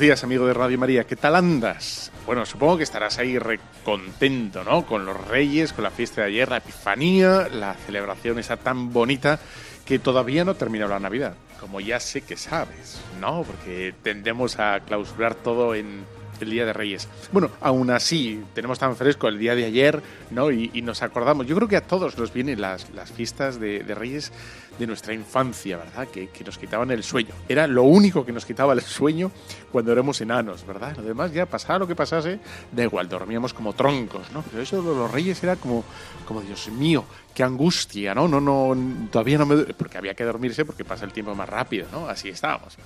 [0.00, 1.04] Buenos días, amigo de Radio María.
[1.04, 2.10] ¿Qué tal andas?
[2.24, 4.86] Bueno, supongo que estarás ahí recontento, ¿no?
[4.86, 9.38] Con los reyes, con la fiesta de ayer, la Epifanía, la celebración esa tan bonita
[9.84, 13.42] que todavía no termina la Navidad, como ya sé que sabes, ¿no?
[13.42, 16.06] Porque tendemos a clausurar todo en
[16.40, 17.06] el Día de Reyes.
[17.30, 20.50] Bueno, aún así, tenemos tan fresco el día de ayer, ¿no?
[20.50, 21.46] Y, nos acordamos.
[21.46, 24.32] Yo creo que a todos nos vienen las, las fiestas de, de Reyes
[24.80, 26.08] de nuestra infancia, ¿verdad?
[26.08, 27.34] Que, que, nos quitaban el sueño.
[27.46, 29.30] Era lo único que nos quitaba el sueño
[29.70, 30.96] cuando éramos enanos, ¿verdad?
[30.98, 32.40] Además, ya pasara lo que pasase,
[32.72, 34.42] da igual, dormíamos como troncos, ¿no?
[34.42, 35.84] Pero eso de los reyes era como,
[36.26, 38.26] como Dios mío, qué angustia, ¿no?
[38.26, 38.74] No, no,
[39.10, 39.56] todavía no me...
[39.74, 42.08] Porque había que dormirse porque pasa el tiempo más rápido, ¿no?
[42.08, 42.78] Así estábamos.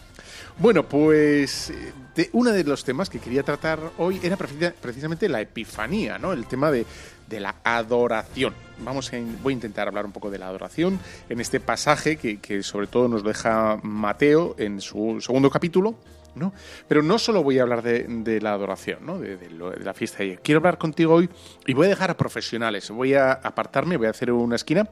[0.58, 1.72] Bueno, pues
[2.16, 6.32] de, uno de los temas que quería tratar hoy era precisamente la epifanía, ¿no?
[6.32, 6.86] El tema de,
[7.28, 8.54] de la adoración.
[8.78, 12.40] Vamos a, voy a intentar hablar un poco de la adoración en este pasaje que,
[12.40, 15.94] que sobre todo nos deja Mateo en su segundo capítulo,
[16.34, 16.52] ¿no?
[16.88, 19.18] Pero no solo voy a hablar de, la adoración, ¿no?
[19.18, 20.40] De, de, la fiesta de ayer.
[20.42, 21.28] Quiero hablar contigo hoy
[21.66, 22.90] y voy a dejar a profesionales.
[22.90, 24.88] Voy a apartarme, voy a hacer una esquina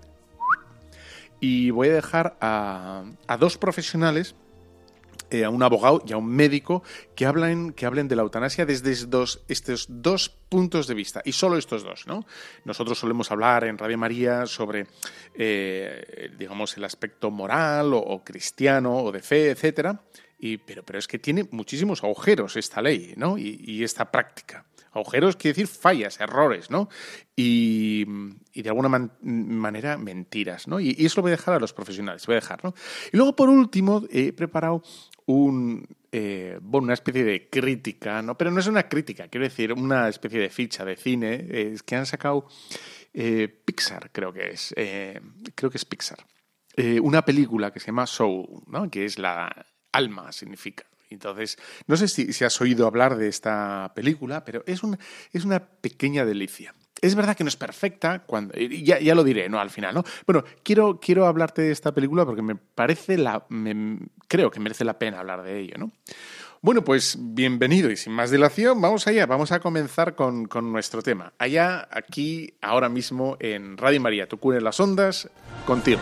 [1.41, 4.37] y voy a dejar a, a dos profesionales
[5.33, 6.83] eh, a un abogado y a un médico
[7.17, 11.33] que hablen, que hablen de la eutanasia desde estos, estos dos puntos de vista, y
[11.33, 12.27] solo estos dos, ¿no?
[12.67, 14.89] Nosotros solemos hablar en Radio María sobre,
[15.35, 20.03] eh, digamos, el aspecto moral o, cristiano o de fe, etcétera,
[20.39, 23.39] y, pero, pero es que tiene muchísimos agujeros esta ley, ¿no?
[23.39, 24.67] Y, esta práctica.
[24.93, 26.91] Agujeros quiere decir fallas, errores, ¿no?
[27.35, 28.05] Y,
[28.53, 30.79] y de alguna man, manera mentiras, ¿no?
[30.79, 32.75] Y, y, eso lo voy a dejar a los profesionales, voy a dejar, ¿no?
[33.11, 34.83] Y luego, por último, he preparado
[35.27, 38.37] un, eh, bueno, una especie de crítica, ¿no?
[38.37, 41.97] Pero no es una crítica, quiero decir, una especie de ficha de cine eh, que
[41.97, 42.47] han sacado
[43.15, 45.21] eh, Pixar, creo que es, eh,
[45.55, 46.27] creo que es Pixar.
[47.03, 48.91] una película que se llama Soul, ¿no?
[48.91, 50.85] Que es la alma, significa.
[51.11, 54.99] Entonces, no sé si, si, has oído hablar de esta película, pero es, un,
[55.33, 56.75] es una pequeña delicia.
[57.03, 59.59] Es verdad que no es perfecta, cuando, ya, ya, lo diré, ¿no?
[59.59, 60.05] Al final, ¿no?
[60.25, 63.45] Bueno, quiero, quiero hablarte de esta película porque me parece la.
[64.29, 65.91] Creo que merece la pena hablar de ello, ¿no?
[66.61, 71.03] Bueno, pues bienvenido y sin más dilación, vamos allá, vamos a comenzar con, con nuestro
[71.03, 71.33] tema.
[71.39, 75.29] Allá, aquí, ahora mismo en Radio María, cura en las ondas,
[75.67, 75.99] contigo.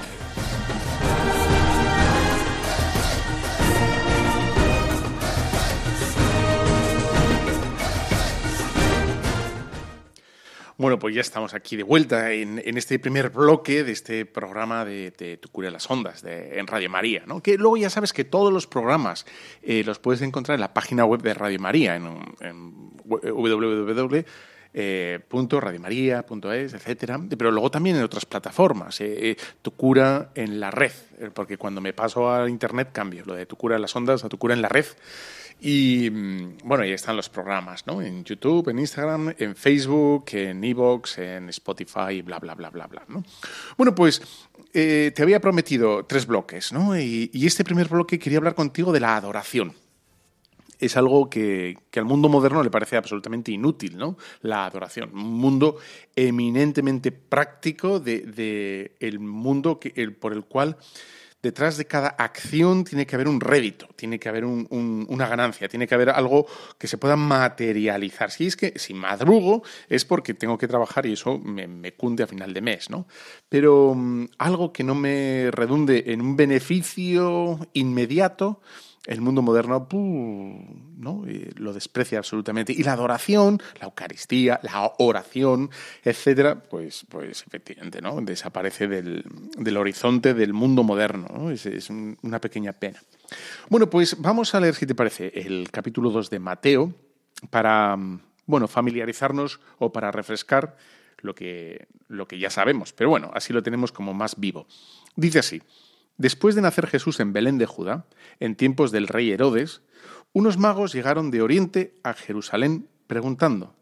[10.81, 14.87] Bueno, pues ya estamos aquí de vuelta en, en este primer bloque de este programa
[14.87, 17.43] de, de Tu cura de las ondas de, en Radio María, ¿no?
[17.43, 19.27] Que luego ya sabes que todos los programas
[19.63, 22.07] eh, los puedes encontrar en la página web de Radio María, en,
[22.41, 24.25] en www.
[24.73, 29.03] Eh, etcétera, pero luego también en otras plataformas.
[29.03, 30.93] Eh, eh, tu cura en la red,
[31.35, 34.31] porque cuando me paso a internet cambio lo de tu cura en las ondas a
[34.31, 34.87] tu cura en la red.
[35.63, 38.01] Y bueno, ahí están los programas, ¿no?
[38.01, 43.05] En YouTube, en Instagram, en Facebook, en Evox, en Spotify, bla, bla, bla, bla, bla,
[43.09, 43.23] ¿no?
[43.77, 44.23] Bueno, pues
[44.73, 46.99] eh, te había prometido tres bloques, ¿no?
[46.99, 49.75] Y, y, este primer bloque quería hablar contigo de la adoración.
[50.79, 54.17] Es algo que, que al mundo moderno le parece absolutamente inútil, ¿no?
[54.41, 55.11] La adoración.
[55.13, 55.77] Un mundo
[56.17, 60.79] eminentemente práctico de, de el mundo que, el, por el cual
[61.43, 65.27] detrás de cada acción tiene que haber un rédito, tiene que haber un, un, una
[65.27, 66.47] ganancia, tiene que haber algo
[66.79, 68.31] que se pueda materializar.
[68.31, 72.27] Si es que si madrugo es porque tengo que trabajar y eso me, cunde a
[72.27, 73.07] final de mes, ¿no?
[73.49, 78.61] Pero um, algo que no me redunde en un beneficio inmediato,
[79.07, 81.25] el mundo moderno ¿no?
[81.57, 82.73] Lo desprecia absolutamente.
[82.73, 85.71] Y la adoración, la Eucaristía, la oración,
[86.05, 88.21] etcétera, pues, pues efectivamente ¿no?
[88.21, 89.25] desaparece del,
[89.57, 91.29] del horizonte del mundo moderno.
[91.33, 91.51] ¿no?
[91.51, 93.03] Es, es, una pequeña pena.
[93.69, 96.95] Bueno, pues vamos a leer, si te parece, el capítulo 2 de Mateo
[97.49, 97.97] para
[98.47, 100.77] bueno, familiarizarnos o para refrescar
[101.19, 102.93] lo que, lo que ya sabemos.
[102.93, 104.67] Pero bueno, así lo tenemos como más vivo.
[105.17, 105.63] Dice así.
[106.21, 108.05] Después de nacer Jesús en Belén de Judá,
[108.41, 109.81] en tiempos del rey Herodes,
[110.35, 113.75] unos magos llegaron de Oriente a Jerusalén preguntando,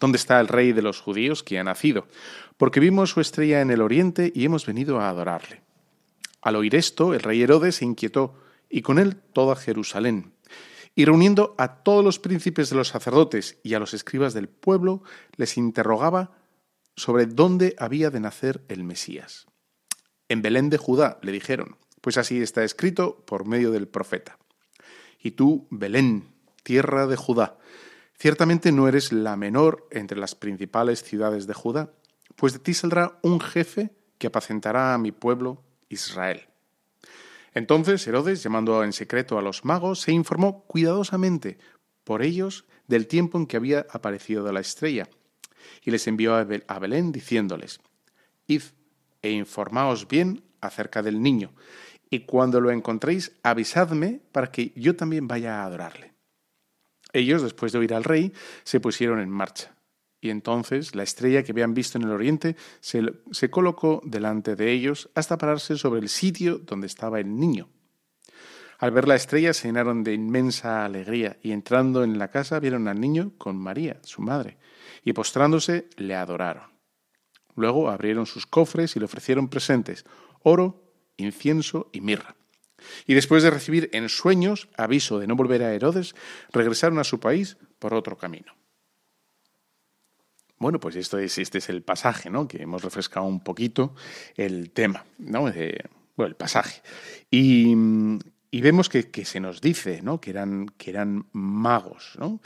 [0.00, 2.08] ¿Dónde está el rey de los judíos que ha nacido?
[2.56, 5.60] Porque vimos su estrella en el oriente y hemos venido a adorarle.
[6.40, 8.34] Al oír esto, el rey Herodes se inquietó,
[8.70, 10.32] y con él toda Jerusalén.
[10.94, 15.02] Y reuniendo a todos los príncipes de los sacerdotes y a los escribas del pueblo,
[15.36, 16.30] les interrogaba
[16.96, 19.48] sobre dónde había de nacer el Mesías.
[20.34, 24.36] En Belén de Judá, le dijeron, pues así está escrito por medio del profeta.
[25.22, 26.24] Y tú, Belén,
[26.64, 27.56] tierra de Judá,
[28.18, 31.92] ciertamente no eres la menor entre las principales ciudades de Judá,
[32.34, 36.48] pues de ti saldrá un jefe que apacentará a mi pueblo Israel.
[37.52, 41.58] Entonces Herodes, llamando en secreto a los magos, se informó cuidadosamente
[42.02, 45.08] por ellos del tiempo en que había aparecido la estrella,
[45.84, 47.78] y les envió a Belén diciéndoles,
[48.48, 48.62] Id
[49.24, 51.54] e informaos bien acerca del niño,
[52.10, 56.12] y cuando lo encontréis, avisadme para que yo también vaya a adorarle.
[57.14, 58.32] Ellos, después de oír al rey,
[58.64, 59.74] se pusieron en marcha.
[60.20, 65.08] Y entonces la estrella que habían visto en el oriente se, colocó delante de ellos
[65.14, 67.68] hasta pararse sobre el sitio donde estaba el niño.
[68.78, 72.88] Al ver la estrella se llenaron de inmensa alegría y entrando en la casa vieron
[72.88, 74.58] al niño con María, su madre,
[75.02, 76.73] y postrándose le adoraron.
[77.56, 80.04] Luego abrieron sus cofres y le ofrecieron presentes,
[80.42, 80.82] oro,
[81.16, 82.36] incienso y mirra.
[83.06, 86.14] Y después de recibir en sueños aviso de no volver a Herodes,
[86.52, 88.54] regresaron a su país por otro camino.
[90.58, 92.48] Bueno, pues esto es, este es el pasaje, ¿no?
[92.48, 93.94] Que hemos refrescado un poquito
[94.36, 95.42] el tema, ¿no?
[95.42, 96.80] bueno, el pasaje.
[97.30, 97.74] Y,
[98.60, 100.20] vemos que, se nos dice, ¿no?
[100.20, 102.40] Que eran, que eran magos, ¿no?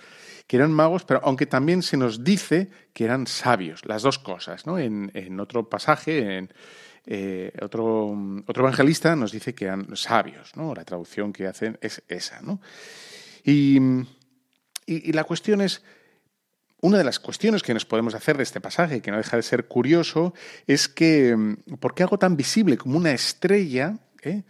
[0.46, 4.66] Que eran magos, pero aunque también se nos dice que eran sabios, las dos cosas,
[4.66, 4.78] ¿no?
[4.78, 6.52] En, otro pasaje, en
[7.06, 8.16] eh, otro,
[8.46, 10.74] otro evangelista nos dice que eran sabios, ¿no?
[10.74, 12.60] La traducción que hacen es esa, ¿no?
[13.44, 13.78] y,
[14.86, 15.82] y la cuestión es,
[16.80, 19.42] una de las cuestiones que nos podemos hacer de este pasaje, que no deja de
[19.42, 20.34] ser curioso,
[20.66, 21.36] es que,
[21.80, 24.42] ¿por qué algo tan visible como una estrella eh,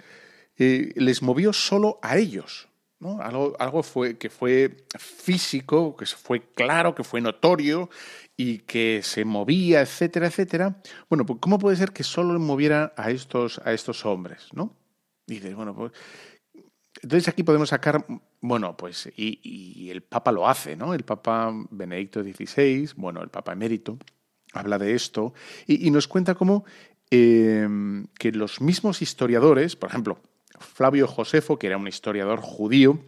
[0.59, 2.69] eh, les movió solo a ellos?
[3.01, 7.91] Algo, algo fue, que fue físico, que fue claro, que fue notorio
[8.37, 10.83] y que se movía, etcétera, etcétera.
[11.09, 14.49] Bueno, pues ¿cómo puede ser que solo moviera a estos, a estos hombres?
[14.53, 14.75] ¿no?
[15.29, 15.93] dices, bueno, pues
[17.03, 18.05] entonces aquí podemos sacar,
[18.41, 20.95] bueno, pues, y, el Papa lo hace, ¿no?
[20.95, 23.99] El Papa Benedicto XVI, bueno, el Papa emérito,
[24.53, 25.33] habla de esto
[25.67, 26.65] y, nos cuenta cómo
[27.11, 30.19] em, que los mismos historiadores, por ejemplo,
[30.61, 32.99] Flavio Josefo, que era un historiador judío,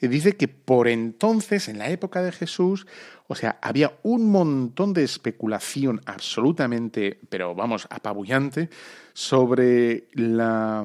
[0.00, 2.86] eh, dice que por entonces, en la época de Jesús,
[3.26, 8.68] o sea, había un montón de especulación absolutamente, pero vamos, apabullante,
[9.12, 10.84] sobre la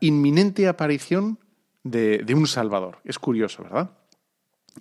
[0.00, 1.38] inminente aparición
[1.90, 2.98] de, un Salvador.
[3.04, 3.90] Es curioso, ¿verdad?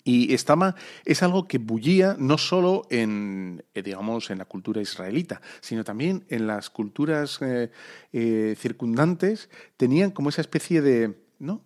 [0.03, 5.41] Y estaba, es algo que bullía no solo en, eh, digamos, en la cultura israelita,
[5.61, 7.71] sino también en las culturas eh,
[8.13, 11.63] eh, circundantes, tenían como esa especie de, ¿no?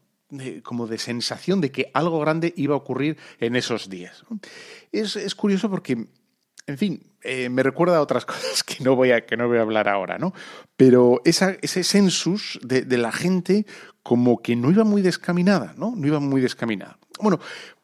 [0.63, 4.23] como de sensación de que algo grande iba a ocurrir en esos días.
[4.93, 6.07] Es, es curioso porque
[6.67, 7.03] en fin,
[7.49, 10.17] me recuerda a otras cosas que no voy a, que no voy a hablar ahora,
[10.17, 10.33] ¿no?
[10.77, 13.65] Pero esa, ese census de, de, la gente
[14.03, 15.93] como que no iba muy descaminada, ¿no?
[15.95, 16.97] No iba muy descaminada.
[17.19, 17.39] Bueno,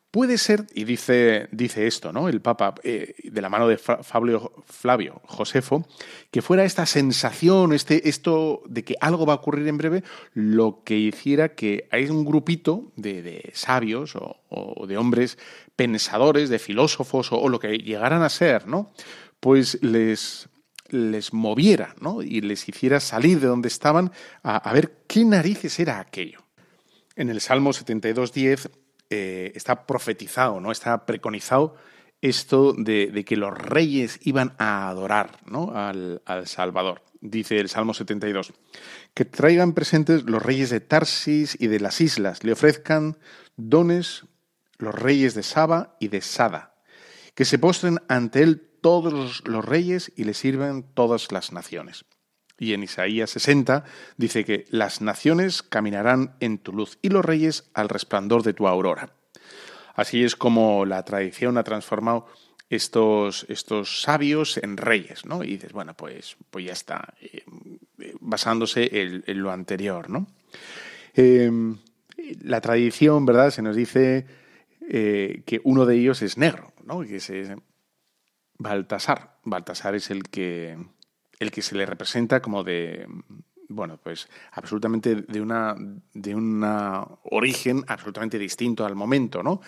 [0.10, 2.30] Puede ser, y dice, dice esto, ¿no?
[2.30, 5.86] El Papa, eh, de la mano de Fabio, Flavio Josefo,
[6.32, 10.82] que fuera esta sensación, este, esto de que algo va a ocurrir en breve, lo
[10.86, 15.38] que hiciera que hay un grupito de, sabios o, de hombres
[15.76, 18.94] pensadores, de filósofos o, lo que llegaran a ser, ¿no?
[19.42, 20.48] Pues les,
[20.88, 22.22] les moviera, ¿no?
[22.22, 26.46] Y les hiciera salir de donde estaban a, a ver qué narices era aquello.
[27.18, 28.70] En el Salmo 72.10
[29.10, 30.72] eh, está profetizado, ¿no?
[30.72, 31.76] Está preconizado
[32.22, 35.72] esto de, que los reyes iban a adorar ¿no?
[35.76, 37.04] al, Salvador.
[37.20, 38.54] Dice el Salmo 72,
[39.14, 43.18] que traigan presentes los reyes de Tarsis y de las islas, le ofrezcan
[43.56, 44.26] dones
[44.78, 46.76] los reyes de Saba y de Sada,
[47.34, 52.06] que se postren ante él todos los reyes y le sirvan todas las naciones.
[52.60, 53.84] Y en Isaías 60
[54.18, 58.68] dice que las naciones caminarán en tu luz y los reyes al resplandor de tu
[58.68, 59.12] aurora.
[59.96, 62.28] Así es como la tradición ha transformado
[62.70, 65.44] estos, estos sabios en reyes, ¿no?
[65.44, 67.44] Y dices, bueno, pues, pues ya está, eh,
[68.20, 70.28] basándose en, lo anterior, ¿no?
[71.14, 71.78] Em,
[72.42, 73.52] la tradición, ¿verdad?
[73.52, 74.26] Se nos dice
[74.90, 77.02] eh, que uno de ellos es negro, ¿no?
[77.02, 77.32] Que es
[78.58, 79.38] Baltasar.
[79.44, 80.78] Baltasar es el que
[81.40, 83.08] el que se le representa como de,
[83.70, 85.76] bueno, pues absolutamente de una
[86.14, 86.64] de un
[87.24, 89.62] origen absolutamente distinto al momento, ¿no?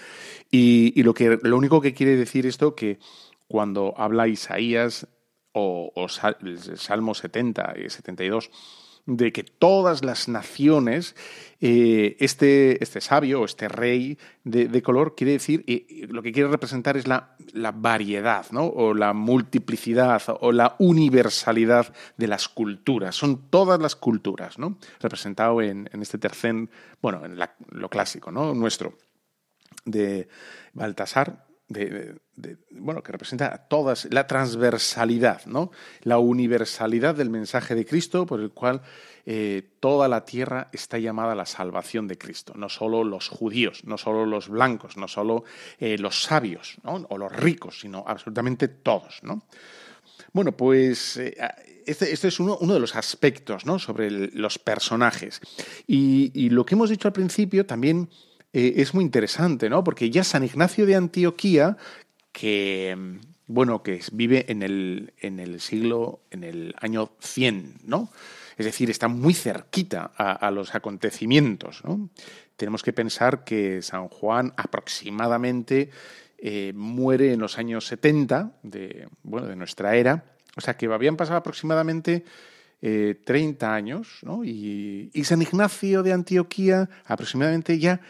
[0.49, 2.99] Y, lo que lo único que quiere decir esto que
[3.47, 5.07] cuando habla Isaías
[5.53, 8.51] o, o Salmo 70 y 72
[9.06, 11.15] de que todas las naciones,
[11.62, 16.50] eh, este, este sabio o este rey de, color quiere decir, y lo que quiere
[16.50, 18.65] representar es la, la, variedad, ¿no?
[18.65, 23.15] o la multiplicidad, o la universalidad de las culturas.
[23.15, 24.77] Son todas las culturas, ¿no?
[25.00, 26.70] Representado en, en este tercer,
[27.01, 27.38] bueno, en
[27.72, 28.53] lo clásico, ¿no?
[28.53, 28.98] Nuestro,
[29.86, 30.27] de
[30.74, 32.15] Baltasar, de,
[32.71, 35.71] bueno, que representa todas, la transversalidad, ¿no?
[36.01, 38.81] La universalidad del mensaje de Cristo por el cual
[39.25, 42.53] eh, toda la tierra está llamada a la salvación de Cristo.
[42.55, 45.43] No solo los judíos, no solo los blancos, no solo
[45.79, 49.43] eh, los sabios o los ricos, sino absolutamente todos, ¿no?
[50.33, 51.35] Bueno, pues eh,
[51.85, 53.79] este, este, es uno, uno, de los aspectos ¿no?
[53.79, 55.41] sobre los personajes.
[55.88, 58.09] Y, y lo que hemos dicho al principio también
[58.53, 59.84] eh, es muy interesante, ¿no?
[59.84, 61.77] Porque ya San Ignacio de Antioquía,
[62.32, 62.98] que,
[63.48, 68.12] bueno, que vive en el, en el siglo, en el año 100, ¿no?
[68.58, 71.82] Es decir, está muy cerquita a, los acontecimientos.
[72.58, 75.91] Tenemos que pensar que San Juan aproximadamente
[76.38, 80.25] eh, muere en los años 70 de, bueno, de nuestra era,
[80.58, 82.25] o sea que habían pasado aproximadamente
[82.82, 84.44] 30 eh, años, ¿no?
[84.44, 88.01] Y, y, San Ignacio de Antioquía aproximadamente ya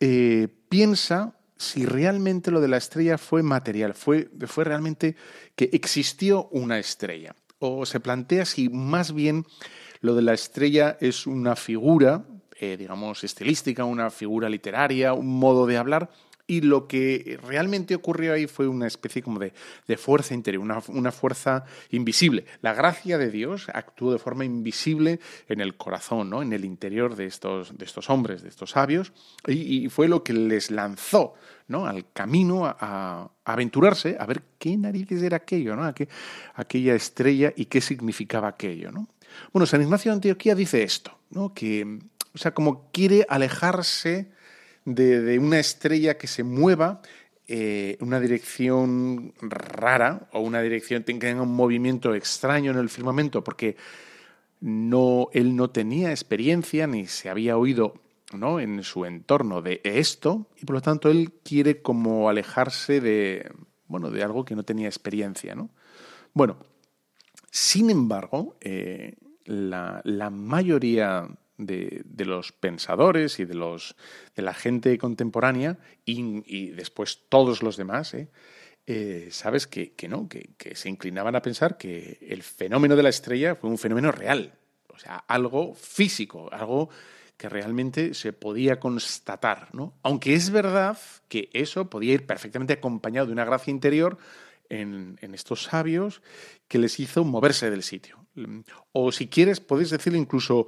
[0.00, 5.16] eh, piensa si realmente lo de la estrella fue material, fue, fue realmente
[5.54, 7.36] que existió una estrella.
[7.58, 9.46] O se plantea si más bien
[10.00, 12.24] lo de la estrella es una figura,
[12.58, 16.10] eh, digamos, estilística, una figura literaria, un modo de hablar,
[16.46, 19.52] y lo que realmente ocurrió ahí fue una especie como de,
[19.96, 22.44] fuerza interior, una, fuerza invisible.
[22.60, 26.42] La gracia de Dios actuó de forma invisible en el corazón, ¿no?
[26.42, 29.12] en el interior de estos, de estos hombres, de estos sabios,
[29.46, 31.34] y, fue lo que les lanzó
[31.68, 31.86] ¿no?
[31.86, 35.92] al camino a, aventurarse, a ver qué narices era aquello, ¿no?
[36.54, 38.90] aquella estrella y qué significaba aquello.
[38.90, 39.08] ¿no?
[39.52, 41.54] Bueno, San Ignacio de Antioquía dice esto, ¿no?
[41.54, 42.00] que,
[42.34, 44.30] o sea, como quiere alejarse
[44.84, 47.02] de, una estrella que se mueva
[47.48, 53.42] eh, una dirección rara o una dirección que tenga un movimiento extraño en el firmamento,
[53.44, 53.76] porque
[54.60, 57.94] no, él no tenía experiencia ni se había oído
[58.32, 58.60] ¿no?
[58.60, 63.50] en su entorno de esto, y por lo tanto él quiere como alejarse de,
[63.86, 65.54] bueno, de algo que no tenía experiencia.
[65.54, 65.70] ¿no?
[66.32, 66.56] Bueno,
[67.50, 73.96] sin embargo, eh, la, la mayoría de, los pensadores y de, los,
[74.34, 78.28] de la gente contemporánea y, después todos los demás, ¿eh?
[78.84, 83.54] Eh, sabes que, no, que, se inclinaban a pensar que el fenómeno de la estrella
[83.54, 86.90] fue un fenómeno real, o sea, algo físico, algo
[87.36, 89.94] que realmente se podía constatar, ¿no?
[90.02, 94.18] Aunque es verdad que eso podía ir perfectamente acompañado de una gracia interior
[94.68, 96.20] en, en estos sabios
[96.66, 98.26] que les hizo moverse del sitio.
[98.92, 100.66] O si quieres, podéis decirle incluso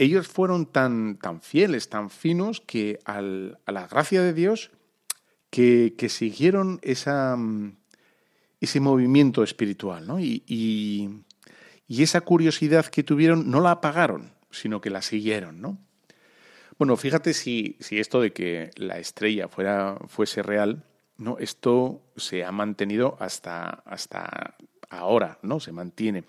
[0.00, 4.70] ellos fueron tan, tan fieles, tan finos, que a la gracia de Dios,
[5.50, 7.76] que, siguieron esa, mm,
[8.62, 10.18] ese movimiento espiritual, ¿no?
[10.18, 11.22] Y,
[11.86, 15.76] esa curiosidad que tuvieron no la apagaron, sino que la siguieron, ¿no?
[16.78, 20.82] Bueno, fíjate si, si esto de que la estrella fuera, fuese real,
[21.18, 21.36] ¿no?
[21.38, 24.56] Esto se ha mantenido hasta, hasta
[24.88, 25.60] ahora, ¿no?
[25.60, 26.24] Se mantiene.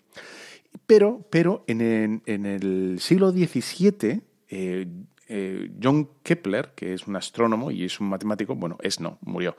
[0.85, 4.87] Pero, pero en, el siglo XVII, eh,
[5.27, 9.55] eh, John Kepler, que es un astrónomo y es un matemático, bueno, es no, murió.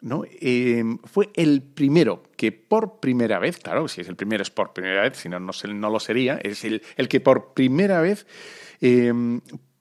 [0.00, 0.24] ¿no?
[0.28, 4.72] Eh, fue el primero que por primera vez, claro, si es el primero es por
[4.72, 8.26] primera vez, si no, no, lo sería, es el, el, que por primera vez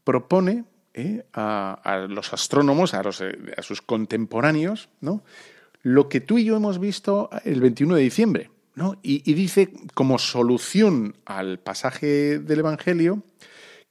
[0.04, 0.66] propone
[1.34, 5.24] a, los astrónomos, a, a sus contemporáneos, ¿no?
[5.82, 8.50] lo que tú y yo hemos visto el 21 de diciembre.
[9.02, 13.24] Y, dice como solución al pasaje del Evangelio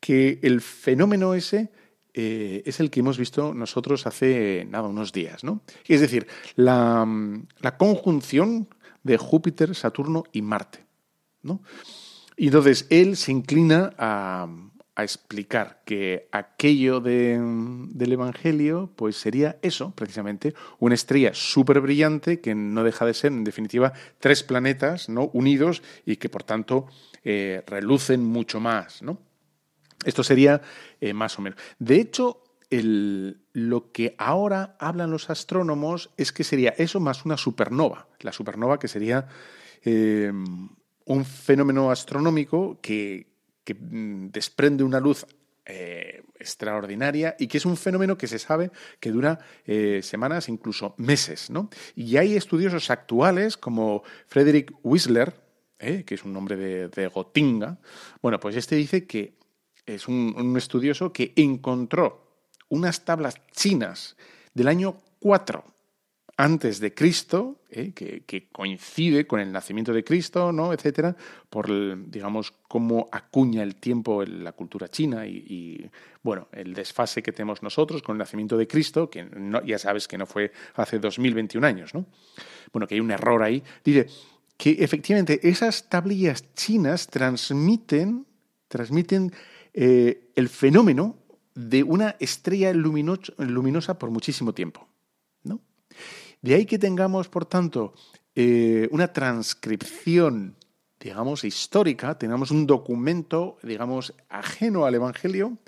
[0.00, 1.70] que el fenómeno ese
[2.14, 5.44] eh, es el que hemos visto nosotros hace nada, unos días.
[5.44, 5.62] ¿no?
[5.86, 7.06] Es decir, la,
[7.76, 8.68] conjunción
[9.02, 10.86] de Júpiter, Saturno y Marte.
[11.42, 11.62] ¿no?
[12.36, 14.48] Y entonces él se inclina a,
[14.98, 22.56] a explicar que aquello del Evangelio pues sería eso, precisamente, una estrella súper brillante que
[22.56, 25.30] no deja de ser, en definitiva, tres planetas ¿no?
[25.32, 26.88] unidos y que, por tanto,
[27.22, 29.00] eh, relucen mucho más.
[29.00, 29.20] ¿no?
[30.04, 30.62] Esto sería
[31.00, 31.60] eh, más o menos.
[31.78, 38.08] De hecho, lo que ahora hablan los astrónomos es que sería eso más una supernova.
[38.18, 39.28] La supernova que sería
[39.84, 40.32] eh,
[41.04, 43.37] un fenómeno astronómico que,
[43.68, 45.26] que mm, desprende una luz
[45.66, 50.94] eh, extraordinaria y que es un fenómeno que se sabe que dura eh, semanas, incluso
[50.96, 51.50] meses.
[51.50, 51.68] ¿no?
[51.94, 55.34] Y hay estudiosos actuales como Frederick Whistler,
[55.78, 57.76] eh, que es un nombre de, de, Gotinga.
[58.22, 59.34] Bueno, pues este dice que
[59.84, 64.16] es un, un estudioso que encontró unas tablas chinas
[64.54, 65.62] del año 4
[66.38, 67.92] antes de Cristo, ¿eh?
[67.92, 70.72] que, coincide con el nacimiento de Cristo, ¿no?
[70.72, 71.16] etcétera,
[71.50, 71.68] por,
[72.08, 75.90] digamos, cómo acuña el tiempo la cultura china y,
[76.22, 79.28] bueno, el desfase que tenemos nosotros con el nacimiento de Cristo, que
[79.66, 82.06] ya sabes que no fue hace 2021 años, ¿no?
[82.72, 83.60] Bueno, que hay un error ahí.
[83.84, 84.06] Dice
[84.56, 88.26] que efectivamente esas tablillas chinas transmiten,
[88.68, 89.32] transmiten
[89.74, 91.16] eh, el fenómeno
[91.56, 94.87] de una estrella luminosa por muchísimo tiempo.
[96.42, 97.94] De ahí que tengamos, por tanto,
[98.34, 100.56] eh, una transcripción,
[101.00, 105.58] digamos, histórica, tengamos un documento, digamos, ajeno al Evangelio,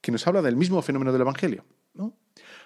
[0.00, 1.64] que nos habla del mismo fenómeno del Evangelio.
[1.94, 2.16] ¿no?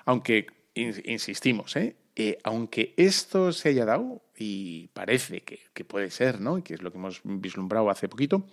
[0.04, 1.96] Aunque, insistimos, ¿eh?
[2.16, 2.38] ¿eh?
[2.44, 6.62] aunque esto se haya dado, y parece que, que puede ser, ¿no?
[6.62, 8.46] que es lo que hemos vislumbrado hace poquito,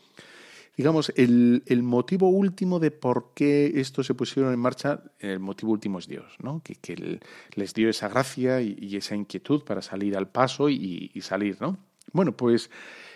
[0.78, 6.00] digamos, el, motivo último de por qué esto se pusieron en marcha, el motivo último
[6.00, 6.62] es Dios, ¿no?
[6.64, 7.20] Que,
[7.56, 11.78] les dio esa gracia y, esa inquietud para salir al paso y, salir, ¿no?
[12.14, 12.70] Bueno, pues,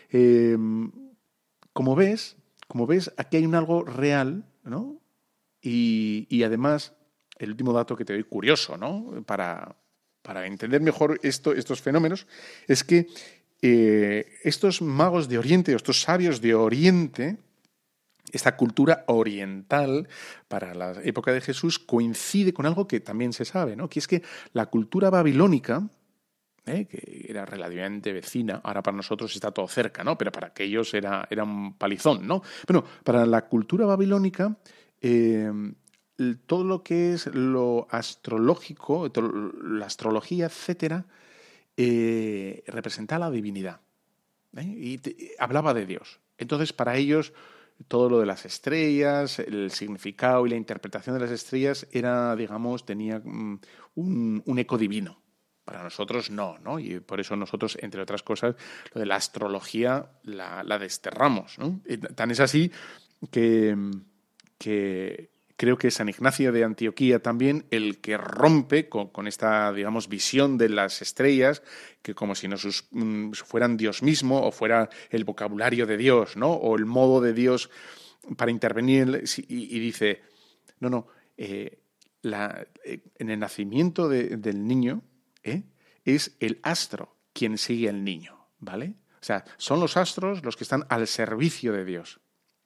[0.09, 0.91] em,
[1.74, 5.00] como ves, como ves, aquí hay un algo real, ¿no?
[5.62, 6.93] Y, además,
[7.39, 9.24] el último dato que te doy curioso, ¿no?
[9.25, 9.75] Para,
[10.21, 12.27] para entender mejor esto, estos fenómenos,
[12.67, 13.07] es que
[13.62, 17.38] eh, estos magos de Oriente, estos sabios de Oriente,
[18.31, 20.07] esta cultura oriental
[20.48, 23.90] para la época de Jesús coincide con algo que también se sabe, ¿no?
[23.90, 25.88] que es que la cultura babilónica,
[26.66, 26.85] ¿eh?
[26.85, 30.18] que era relativamente vecina, ahora para nosotros está todo cerca, ¿no?
[30.18, 32.27] pero para aquellos era, era un palizón.
[32.27, 32.42] ¿no?
[32.68, 34.57] Bueno, para la cultura babilónica,
[35.01, 35.51] eh,
[36.46, 39.11] todo lo que es lo astrológico,
[39.64, 41.05] la astrología, etcétera,
[41.77, 43.81] eh, representaba la divinidad.
[44.57, 45.01] Y
[45.38, 46.20] hablaba de Dios.
[46.38, 47.33] Entonces, para ellos,
[47.88, 52.85] todo lo de las estrellas, el significado y la interpretación de las estrellas era, digamos,
[52.85, 53.59] tenía mm,
[53.96, 55.22] un, eco divino.
[55.64, 56.79] Para nosotros no, ¿no?
[56.79, 58.55] Y por eso nosotros, entre otras cosas,
[58.94, 61.81] lo de la astrología la, desterramos, ¿no?
[62.14, 62.72] tan es así
[63.31, 63.75] que,
[64.59, 70.57] que creo que San Ignacio de Antioquía también, el que rompe con, esta, digamos, visión
[70.57, 71.61] de las estrellas,
[72.01, 76.51] que como si nos mm, fueran Dios mismo o fuera el vocabulario de Dios, ¿no?
[76.51, 77.70] O el modo de Dios
[78.37, 80.22] para intervenir y, dice,
[80.79, 81.79] no, no, eh,
[82.24, 85.03] eh, en el nacimiento del niño
[85.44, 85.63] ¿eh?
[86.03, 88.96] es el astro quien sigue al niño, ¿vale?
[89.22, 92.20] O sea, son los astros los que están al servicio de Dios.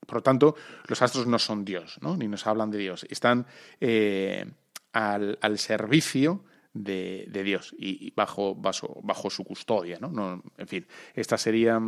[0.10, 0.56] Por lo tanto,
[0.88, 2.18] los astros no son Dios, ¿no?
[2.18, 3.06] ni nos hablan de Dios.
[3.12, 3.46] Están
[3.80, 4.44] eh,
[4.92, 6.44] al, servicio
[6.74, 10.00] de, Dios y bajo, bajo, su custodia.
[10.02, 10.42] ¿no?
[10.58, 11.80] en fin, esta sería,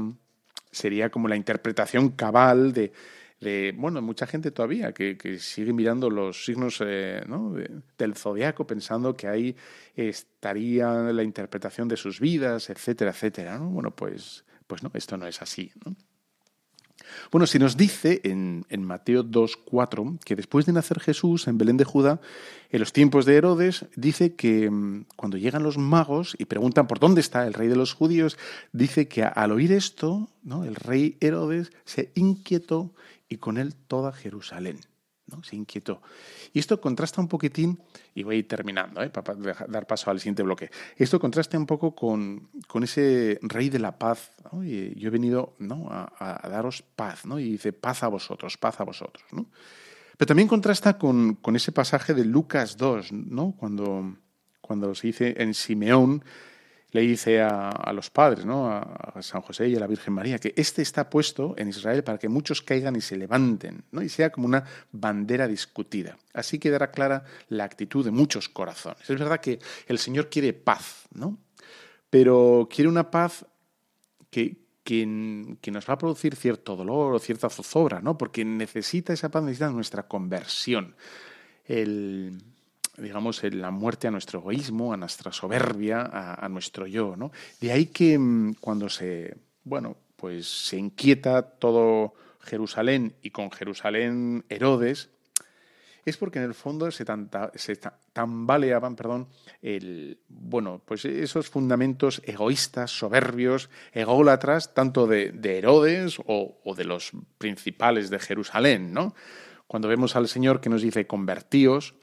[0.70, 6.80] sería como la interpretación cabal de, bueno, mucha gente todavía que, sigue mirando los signos
[6.86, 7.24] eh,
[7.98, 9.56] del zodiaco pensando que ahí
[9.96, 13.58] estaría la interpretación de sus vidas, etcétera, etcétera.
[13.58, 13.70] ¿no?
[13.70, 15.72] Bueno, pues, pues no, esto no es así.
[15.84, 15.96] ¿no?
[17.32, 21.86] Bueno, se nos dice en, Mateo 2.4 que después de nacer Jesús en Belén de
[21.86, 22.22] Judá,
[22.70, 27.00] en los tiempos de Herodes, dice que mm, cuando llegan los magos y preguntan por
[27.00, 28.38] dónde está el rey de los judíos,
[28.72, 30.64] dice que al oír esto, ¿no?
[30.64, 32.94] el rey Herodes se inquietó
[33.30, 34.80] y con él toda Jerusalén
[35.44, 36.02] se inquietó.
[36.54, 37.82] Y esto contrasta un poquitín,
[38.14, 39.10] y voy terminando ¿eh?
[39.10, 39.36] para
[39.68, 43.98] dar paso al siguiente bloque, esto contrasta un poco con, con ese rey de la
[43.98, 44.32] paz.
[44.64, 45.88] Y yo he venido ¿no?
[45.90, 47.40] a, daros paz, ¿no?
[47.40, 49.26] y dice paz a vosotros, paz a vosotros.
[49.32, 49.48] ¿no?
[50.18, 53.56] Pero también contrasta con, con ese pasaje de Lucas 2, ¿no?
[53.58, 54.18] cuando,
[54.60, 56.24] cuando se dice en Simeón,
[56.92, 58.68] le dice a, los padres, ¿no?
[58.68, 62.18] a, San José y a la Virgen María, que este está puesto en Israel para
[62.18, 64.02] que muchos caigan y se levanten, ¿no?
[64.02, 66.18] y sea como una bandera discutida.
[66.34, 69.10] Así quedará clara la actitud de muchos corazones.
[69.10, 71.38] Es verdad que el Señor quiere paz, ¿no?
[72.10, 73.46] pero quiere una paz
[74.30, 78.18] que, que, que, nos va a producir cierto dolor o cierta zozobra, ¿no?
[78.18, 80.96] porque necesita esa paz, necesita nuestra conversión.
[81.64, 82.51] El,
[82.98, 87.32] digamos, la muerte a nuestro egoísmo, a nuestra soberbia, a, nuestro yo, ¿no?
[87.60, 94.46] De ahí que mm, cuando se, bueno, pues se inquieta todo Jerusalén y con Jerusalén
[94.50, 95.10] Herodes,
[96.06, 97.06] es porque en el fondo se,
[97.56, 97.80] se
[98.14, 99.28] tambaleaban, perdón,
[99.62, 107.12] el, bueno, pues esos fundamentos egoístas, soberbios, ególatras, tanto de, Herodes o, o, de los
[107.38, 109.14] principales de Jerusalén, ¿no?
[109.68, 111.94] Cuando vemos al Señor que nos dice convertíos,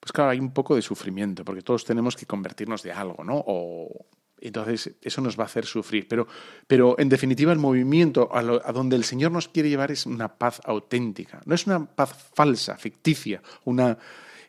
[0.00, 3.42] pues claro, hay un poco de sufrimiento, porque todos tenemos que convertirnos de algo, ¿no?
[3.46, 4.06] O,
[4.40, 6.06] entonces, eso nos va a hacer sufrir.
[6.08, 6.26] Pero,
[6.66, 10.60] pero en definitiva, el movimiento a, donde el Señor nos quiere llevar es una paz
[10.64, 11.40] auténtica.
[11.46, 13.98] No es una paz falsa, ficticia, una,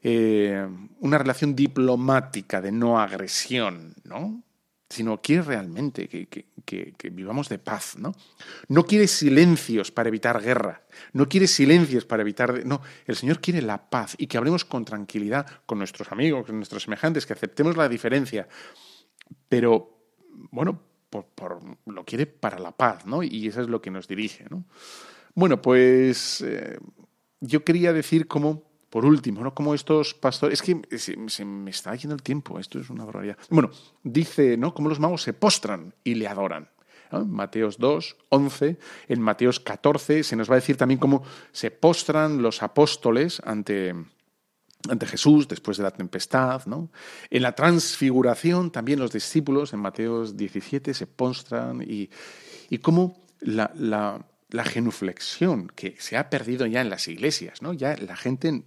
[0.03, 0.67] eh,
[0.99, 4.43] una relación diplomática de no agresión, ¿no?
[4.89, 8.13] Sino quiere realmente que, que, que, vivamos de paz, ¿no?
[8.69, 12.65] No quiere silencios para evitar guerra, no quiere silencios para evitar...
[12.65, 16.55] No, el Señor quiere la paz y que hablemos con tranquilidad con nuestros amigos, con
[16.55, 18.47] nuestros semejantes, que aceptemos la diferencia,
[19.49, 20.09] pero,
[20.51, 23.23] bueno, por, lo quiere para la paz, ¿no?
[23.23, 24.65] Y eso es lo que nos dirige, ¿no?
[25.35, 26.77] Bueno, pues eh,
[27.39, 29.53] yo quería decir como, por último, ¿no?
[29.53, 33.37] Como estos pastores, es que se, me está yendo el tiempo, esto es una barbaridad.
[33.49, 33.69] Bueno,
[34.03, 34.73] dice, ¿no?
[34.73, 36.69] Como los magos se postran y le adoran.
[37.11, 41.71] En Mateos 2, 11, en Mateos 14 se nos va a decir también cómo se
[41.71, 43.95] postran los apóstoles ante,
[44.89, 46.65] ante Jesús después de la tempestad.
[46.65, 46.91] ¿no?
[47.29, 52.09] En la transfiguración también los discípulos en Mateos 17 se postran y,
[52.69, 57.73] y cómo la, la, la genuflexión que se ha perdido ya en las iglesias, ¿no?
[57.73, 58.63] Ya la gente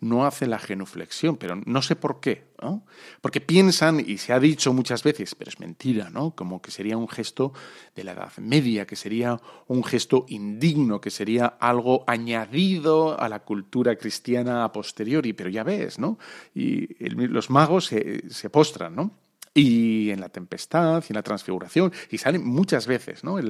[0.00, 2.84] no, hace la genuflexión, pero no sé por qué, ¿no?
[3.20, 6.36] Porque piensan, y se ha dicho muchas veces, pero es mentira, ¿no?
[6.36, 7.52] Como que sería un gesto
[7.96, 13.40] de la Edad Media, que sería un gesto indigno, que sería algo añadido a la
[13.40, 16.18] cultura cristiana a posteriori, pero ya ves, ¿no?
[16.54, 19.18] Y los magos se, postran, ¿no?
[19.52, 23.40] Y en la tempestad y en la transfiguración, y salen muchas veces, ¿no?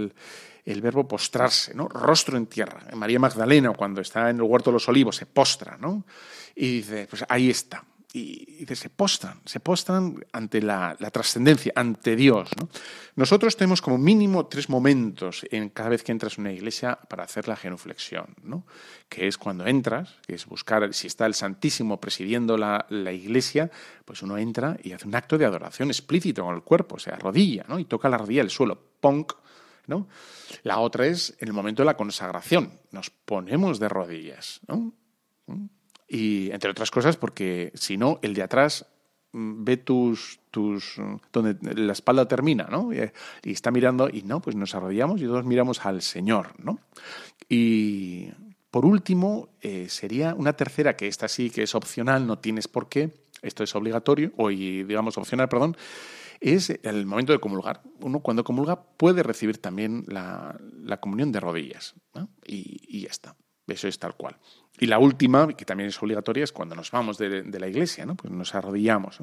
[0.73, 1.89] El verbo postrarse, ¿no?
[1.89, 2.83] Rostro en tierra.
[2.95, 6.05] María Magdalena, cuando está en el huerto de los olivos, se postra, ¿no?
[6.55, 7.83] Y dice, pues ahí está.
[8.13, 12.51] Y dice, se postran, se postran ante la, trascendencia, ante Dios.
[12.59, 12.69] ¿no?
[13.17, 17.25] Nosotros tenemos como mínimo tres momentos en cada vez que entras en una iglesia para
[17.25, 18.67] hacer la genuflexión, ¿no?
[19.11, 23.71] que es cuando entras, que es buscar si está el Santísimo presidiendo la, la, iglesia,
[24.07, 27.15] pues uno entra y hace un acto de adoración explícito con el cuerpo, o sea,
[27.15, 27.79] arrodilla, ¿no?
[27.79, 29.35] y toca la rodilla el suelo, ponk,
[29.89, 30.07] ¿no?
[30.63, 32.71] La otra es en el momento de la consagración.
[32.93, 34.61] Nos ponemos de rodillas.
[34.69, 34.93] ¿no?
[36.07, 38.87] Y entre otras cosas porque si no, el de atrás
[39.33, 41.01] mm, ve tus, tus
[41.33, 42.93] donde la espalda termina, ¿no?
[42.93, 43.11] Y,
[43.51, 46.81] está mirando y no, pues nos arrodillamos y todos miramos al Señor, ¿no?
[47.49, 48.31] Y
[48.71, 52.89] por último, eh, sería una tercera, que esta sí que es opcional, no tienes por
[52.89, 53.11] qué,
[53.43, 55.77] esto es obligatorio, o digamos opcional, perdón,
[56.41, 57.83] es el momento de comulgar.
[58.01, 60.59] Uno cuando comulga puede recibir también la,
[61.01, 61.95] comunión de rodillas
[62.45, 63.37] y, ya está.
[63.67, 64.39] Eso es tal cual.
[64.79, 68.17] Y la última, que también es obligatoria, es cuando nos vamos de, la iglesia, ¿no?
[68.17, 69.19] pues nos arrodillamos.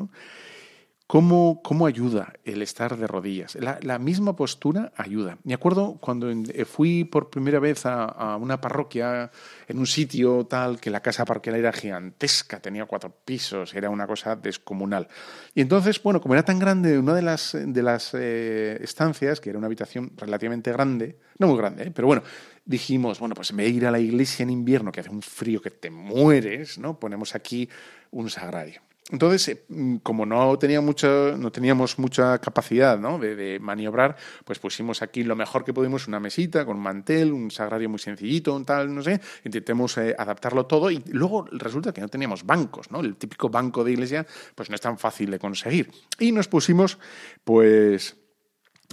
[1.07, 3.55] ¿Cómo, ¿Cómo, ayuda el estar de rodillas?
[3.55, 5.37] La, misma postura ayuda.
[5.43, 9.29] Me acuerdo cuando eh, fui por primera vez a, una parroquia
[9.67, 14.07] en un sitio tal que la casa parroquial era gigantesca, tenía cuatro pisos, era una
[14.07, 15.07] cosa descomunal.
[15.53, 19.51] Y entonces, bueno, como era tan grande, una de las, de las eh, estancias, que
[19.51, 21.91] era una habitación relativamente grande, no muy grande, ¿eh?
[21.93, 22.23] pero bueno,
[22.65, 25.21] dijimos, bueno, pues en vez de ir a la iglesia en invierno, que hace un
[25.21, 26.99] frío que te mueres, ¿no?
[26.99, 27.69] Ponemos aquí
[28.09, 28.81] un sagrario.
[29.11, 33.19] Entonces, eh, mm, como no, tenía mucho, no teníamos mucha capacidad ¿no?
[33.19, 37.87] de, maniobrar, pues pusimos aquí lo mejor que pudimos, una mesita con mantel, un sagrario
[37.87, 42.07] muy sencillito, un tal, no sé, intentemos eh, adaptarlo todo y luego resulta que no
[42.07, 43.01] teníamos bancos, ¿no?
[43.01, 45.91] El típico banco de iglesia, pues no es tan fácil de conseguir.
[46.17, 46.97] Y nos pusimos,
[47.43, 48.17] pues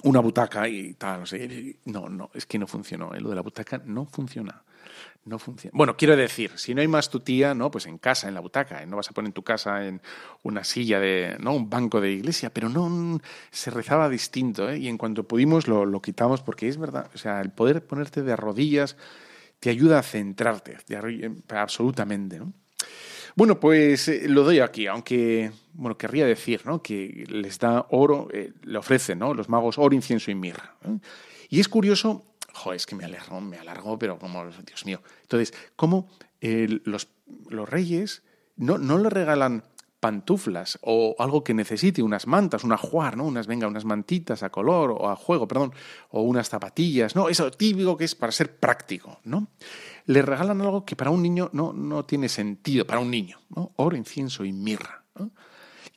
[0.03, 1.79] una butaca y tal, no sé.
[1.87, 3.15] No, no, es que no funcionó.
[3.15, 3.21] ¿eh?
[3.21, 4.63] Lo de la butaca no funciona
[5.25, 5.77] no funciona.
[5.77, 7.71] Bueno, quiero decir, si no hay más tu tía, ¿no?
[7.71, 8.87] Pues en casa, en la butaca, ¿eh?
[8.87, 10.01] no vas a poner en tu casa en
[10.43, 11.55] una silla de, ¿no?
[11.55, 14.79] Un banco de iglesia, pero no se rezaba distinto, ¿eh?
[14.79, 18.23] Y en cuanto pudimos lo, lo quitamos porque es verdad, o sea, el poder ponerte
[18.23, 18.97] de rodillas
[19.61, 20.77] te ayuda a centrarte,
[21.49, 22.53] absolutamente, ¿no?
[23.35, 26.83] Bueno, pues eh, lo doy aquí, aunque, bueno, querría decir, ¿no?
[26.83, 29.35] Que les da oro, eh, le ofrecen, ¿no?
[29.35, 30.75] Los magos oro, incienso y mirra.
[31.49, 32.25] Y es curioso
[32.55, 35.01] Joder, es que me alargó, me alargó, pero como, Dios mío.
[35.23, 36.09] Entonces, ¿cómo
[36.41, 37.09] los,
[37.49, 38.23] los, reyes
[38.57, 39.65] no, no le regalan
[40.03, 43.25] pantuflas o algo que necesite, unas mantas, un ajuar, ¿no?
[43.25, 45.73] Unas, venga, unas mantitas a color o a juego, perdón,
[46.11, 47.29] o unas zapatillas, ¿no?
[47.29, 49.47] Eso típico que es para ser práctico, ¿no?
[50.07, 53.71] Le regalan algo que para un niño no, no tiene sentido, para un niño, ¿no?
[53.77, 55.05] Oro, incienso y mirra,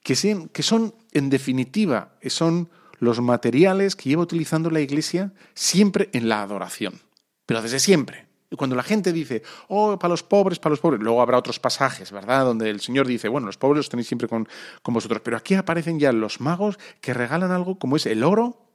[0.03, 6.09] Que, sean, que son, en definitiva, son los materiales que lleva utilizando la Iglesia siempre
[6.13, 7.01] en la adoración,
[7.45, 8.25] pero desde siempre.
[8.49, 11.59] Y cuando la gente dice, oh, para los pobres, para los pobres, luego habrá otros
[11.59, 12.45] pasajes, ¿verdad?
[12.45, 14.47] Donde el Señor dice, bueno, los pobres los tenéis siempre con,
[14.83, 15.21] con vosotros.
[15.23, 18.65] Pero aquí aparecen ya los magos que regalan algo como es el oro,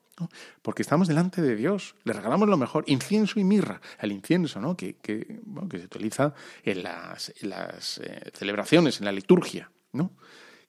[0.63, 3.81] porque estamos delante de Dios, le regalamos lo mejor, incienso y mirra.
[4.01, 4.77] El incienso, ¿no?
[4.77, 10.13] que, que, se utiliza en las, las eh, celebraciones, en la liturgia, ¿no?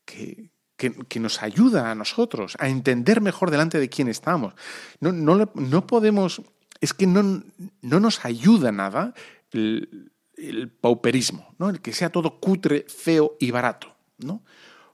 [0.06, 0.51] que,
[0.90, 4.56] que, nos ayuda a nosotros a entender mejor delante de quién estamos.
[5.00, 6.42] No, no, no podemos,
[6.80, 7.44] es que no,
[7.82, 9.14] no nos ayuda nada
[9.52, 11.70] el, el, pauperismo, ¿no?
[11.70, 13.96] el que sea todo cutre, feo y barato.
[14.18, 14.42] ¿no?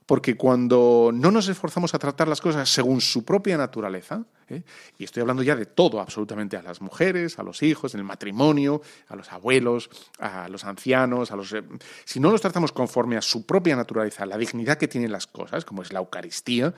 [0.08, 4.62] Porque cuando no nos esforzamos a tratar las cosas según su propia naturaleza, ¿eh?
[4.96, 8.06] y estoy hablando ya de todo, absolutamente, a las mujeres, a los hijos, en el
[8.06, 11.52] matrimonio, a los abuelos, a los ancianos, a los...
[11.52, 11.62] Eh,
[12.06, 15.66] si no los tratamos conforme a su propia naturaleza, la dignidad que tienen las cosas,
[15.66, 16.72] como es la Eucaristía,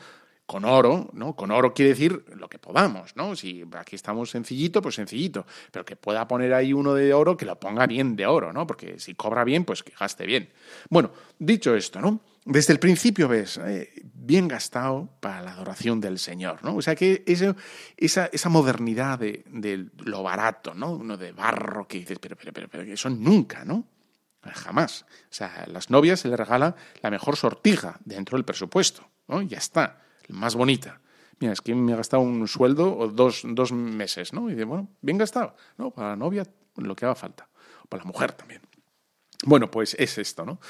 [0.45, 1.37] con oro, ¿no?
[1.37, 3.37] Con oro quiere decir lo que podamos, ¿no?
[3.37, 7.47] Si aquí estamos sencillito, pues sencillito, pero que pueda poner ahí uno de oro, que
[7.47, 8.67] lo ponga bien de oro, ¿no?
[8.67, 10.51] Porque si cobra bien, pues que gaste bien.
[10.89, 12.19] Bueno, dicho esto, ¿no?
[12.45, 16.77] Desde el principio ves, eh, bien gastado para la adoración del Señor, ¿no?
[16.77, 20.93] O sea que esa, esa modernidad de, lo barato, ¿no?
[20.93, 23.85] Uno de barro que dices, pero, pero, pero, eso nunca, ¿no?
[24.43, 25.03] Jamás.
[25.03, 29.43] O sea, a las novias se les regala la mejor sortija dentro del presupuesto, ¿no?
[29.43, 31.01] ya está más bonita.
[31.41, 34.49] Mira, es que me ha gastado un sueldo o dos, dos meses, ¿no?
[34.49, 35.91] Y dice, bueno, bien gastado, ¿no?
[35.91, 37.49] Para la novia lo que haga falta.
[37.89, 38.61] Para la mujer también.
[39.45, 40.61] Bueno, pues es esto, ¿no?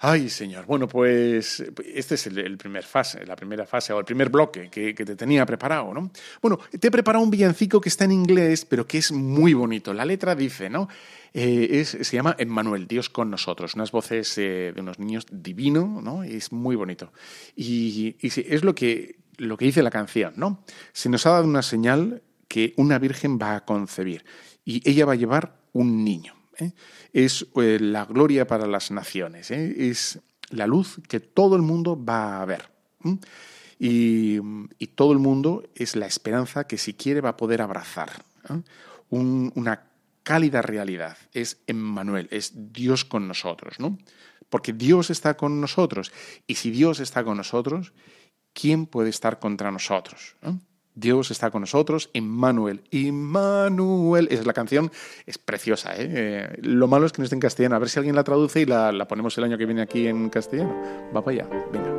[0.00, 0.64] Ay, señor.
[0.64, 4.94] Bueno, pues este es el, primer fase, la primera fase o el primer bloque que,
[4.94, 6.12] te tenía preparado, ¿no?
[6.40, 9.92] Bueno, te he preparado un villancico que está en inglés, pero que es muy bonito.
[9.92, 10.88] La letra dice, ¿no?
[11.34, 13.74] Eh, se llama Emmanuel, Dios con nosotros.
[13.74, 16.22] Unas voces eh, de unos niños divino, ¿no?
[16.22, 17.12] es muy bonito.
[17.56, 20.62] Y, es lo que, lo que dice la canción, ¿no?
[20.92, 24.24] Se nos ha dado una señal que una virgen va a concebir
[24.64, 26.37] y ella va a llevar un niño.
[26.58, 26.72] ¿Eh?
[27.12, 29.90] es eh, la gloria para las naciones, ¿eh?
[29.90, 32.68] es la luz que todo el mundo va a ver.
[33.78, 34.40] Y,
[34.94, 38.24] todo el mundo es la esperanza que si quiere va a poder abrazar.
[39.10, 39.84] una
[40.24, 43.96] cálida realidad es Emmanuel, es Dios con nosotros, ¿no?
[44.50, 46.10] Porque Dios está con nosotros.
[46.46, 47.92] Y si Dios está con nosotros,
[48.52, 50.34] ¿quién puede estar contra nosotros?
[50.98, 52.82] Dios está con nosotros, Emmanuel.
[52.90, 54.90] Emmanuel, es la canción,
[55.26, 55.94] es preciosa.
[55.96, 56.08] ¿eh?
[56.10, 56.58] ¿eh?
[56.62, 57.76] lo malo es que no esté en castellano.
[57.76, 60.06] A ver si alguien la traduce y la, la ponemos el año que viene aquí
[60.06, 60.74] en castellano.
[61.14, 61.97] Va para allá, venga.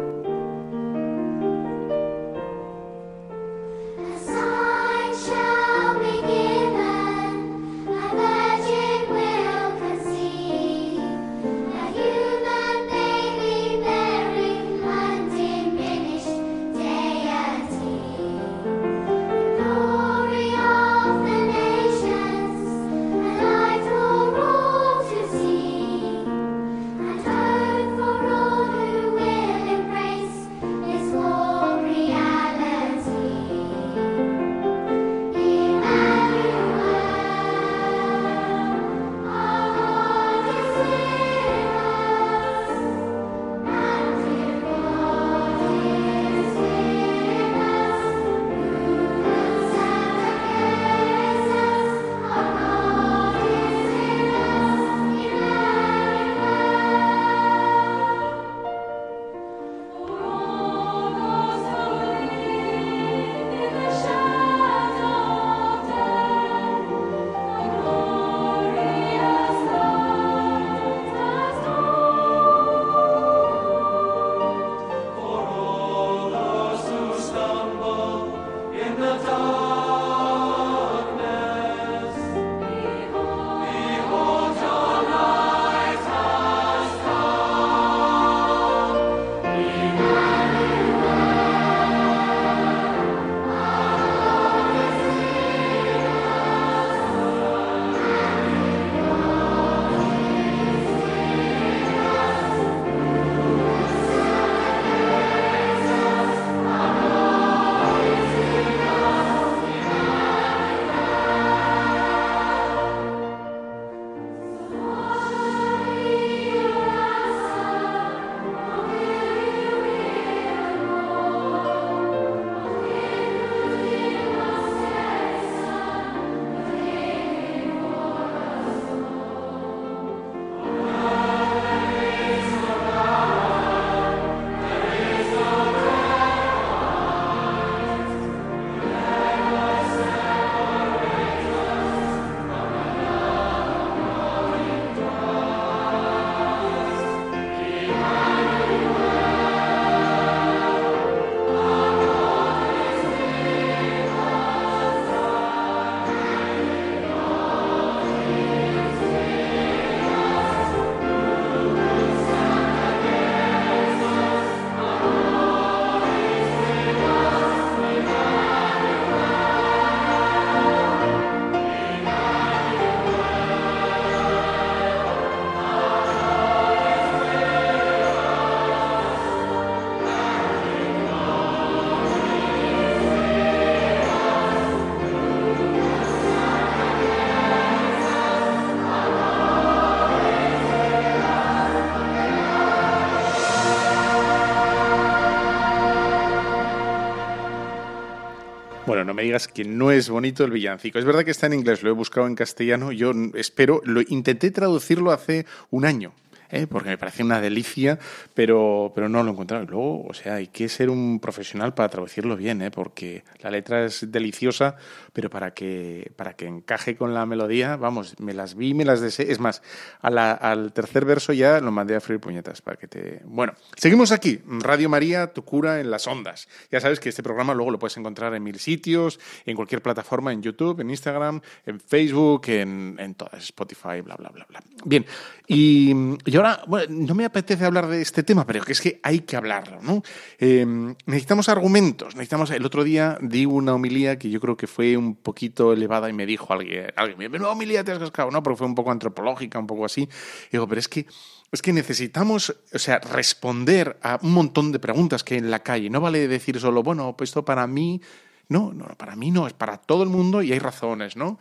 [199.04, 201.00] No me digas que no es bonito el villancico.
[201.00, 202.92] Es verdad que está en inglés, lo he buscado en castellano.
[202.92, 206.14] Yo espero, lo intenté traducirlo hace un año
[206.52, 206.68] ¿eh?
[206.68, 208.00] porque me parece una delicia,
[208.34, 209.66] pero, pero no lo he encontrado.
[209.66, 212.72] luego, o sea, hay que ser un profesional para traducirlo bien, ¿eh?
[212.72, 214.76] porque la letra es deliciosa,
[215.14, 219.02] pero para que, para que encaje con la melodía, vamos, me las vi, me las
[219.02, 219.32] deseé.
[219.32, 219.62] Es más,
[220.02, 223.22] al tercer verso ya lo mandé a freír puñetas para que te...
[223.26, 226.48] Bueno, seguimos aquí, Radio María, tu cura en las ondas.
[226.72, 230.34] Ya sabes que este programa luego lo puedes encontrar en mil sitios, en cualquier plataforma,
[230.34, 234.62] en YouTube, en Instagram, en Facebook, en, en todas, Spotify, bla, bla, bla, bla.
[234.86, 235.06] Bien,
[235.48, 235.94] y
[236.26, 239.82] yo ahora, no me apetece hablar de este tema, pero es que hay que hablarlo,
[239.82, 240.02] ¿no?
[240.38, 242.52] Em, necesitamos argumentos, necesitamos...
[242.52, 246.14] El otro día di una homilía que yo creo que fue un poquito elevada y
[246.14, 248.44] me dijo alguien, alguien, no, homilía te has cascado, ¿no?
[248.44, 250.08] Porque fue un poco antropológica, un poco así.
[250.52, 251.06] Digo, pero es que
[251.52, 255.64] es que necesitamos, o sea, responder a un montón de preguntas que hay en la
[255.64, 255.90] calle.
[255.90, 258.02] No vale decir solo, bueno, pues esto para mí,
[258.50, 261.40] no, no, para mí no, es para todo el mundo y hay razones, ¿no?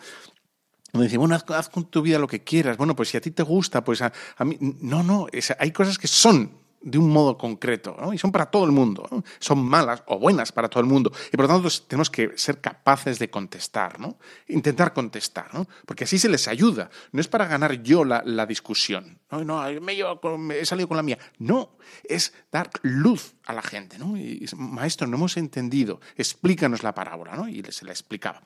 [0.93, 2.77] Bueno, haz, con tu vida lo que quieras.
[2.77, 4.13] Bueno, pues si a ti te gusta, pues a,
[4.45, 4.57] mí.
[4.61, 5.27] No, no,
[5.59, 9.09] hay cosas que son de un modo concreto y son para todo el mundo.
[9.39, 11.13] Son malas o buenas para todo el mundo.
[11.33, 14.19] Y por lo tanto tenemos que ser capaces de contestar, ¿no?
[14.49, 15.67] intentar contestar, ¿no?
[15.85, 16.91] porque así se les ayuda.
[17.13, 19.19] No es para ganar yo la, la discusión.
[19.31, 20.21] No, no me, yo,
[20.55, 21.19] he salido con la mía.
[21.39, 23.99] No, es dar luz a la gente.
[23.99, 24.17] ¿no?
[24.17, 26.01] Y, maestro, no hemos entendido.
[26.17, 27.35] Explícanos la parábola.
[27.35, 27.49] ¿no?
[27.49, 28.43] Y se la explicaba.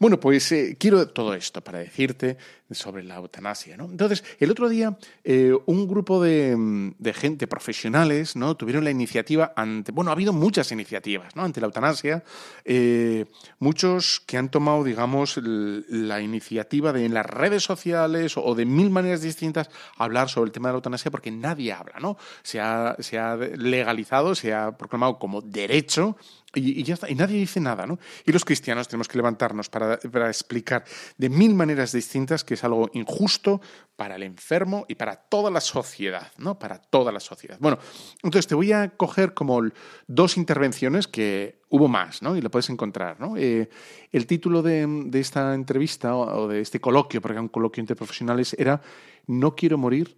[0.00, 2.38] Bueno, pues eh, quiero todo esto para decirte
[2.70, 3.76] sobre la eutanasia.
[3.76, 3.84] ¿no?
[3.84, 8.56] Entonces, el otro día, eh, un grupo de, de, gente, profesionales, ¿no?
[8.56, 9.92] tuvieron la iniciativa ante.
[9.92, 11.42] Bueno, ha habido muchas iniciativas ¿no?
[11.42, 12.24] ante la eutanasia.
[12.64, 13.26] Eh,
[13.58, 18.88] muchos que han tomado, digamos, la iniciativa de en las redes sociales o de mil
[18.90, 22.16] maneras distintas hablar sobre el tema de la eutanasia porque nadie habla, ¿no?
[22.42, 26.16] Se ha, se ha legalizado, se ha proclamado como derecho
[26.56, 27.86] y, nadie dice nada.
[28.24, 30.84] Y los cristianos tenemos que levantarnos para, explicar
[31.18, 33.60] de mil maneras distintas que es algo injusto
[33.94, 36.58] para el enfermo y para toda la sociedad, ¿no?
[36.58, 37.58] Para toda la sociedad.
[37.60, 37.78] Bueno,
[38.22, 39.60] entonces te voy a coger como
[40.06, 42.36] dos intervenciones que hubo más, ¿no?
[42.36, 43.18] Y lo puedes encontrar.
[43.36, 43.68] Eh,
[44.12, 48.56] el título de, esta entrevista o de este coloquio, porque era un coloquio entre profesionales,
[48.58, 48.80] era
[49.26, 50.16] No quiero morir,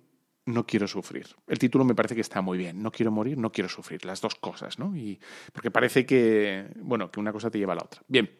[0.48, 1.26] no quiero sufrir.
[1.46, 2.82] El título me parece que está muy bien.
[2.82, 4.04] No quiero morir, no quiero sufrir.
[4.04, 4.96] Las dos cosas, ¿no?
[4.96, 5.20] Y,
[5.52, 8.02] porque parece que, bueno, que una cosa te lleva a la otra.
[8.08, 8.30] Bien.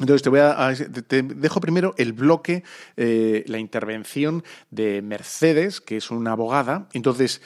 [0.00, 0.72] Entonces te voy a,
[1.06, 2.64] te dejo primero el bloque,
[2.96, 6.88] eh, la intervención de Mercedes, que es una abogada.
[6.94, 7.42] Entonces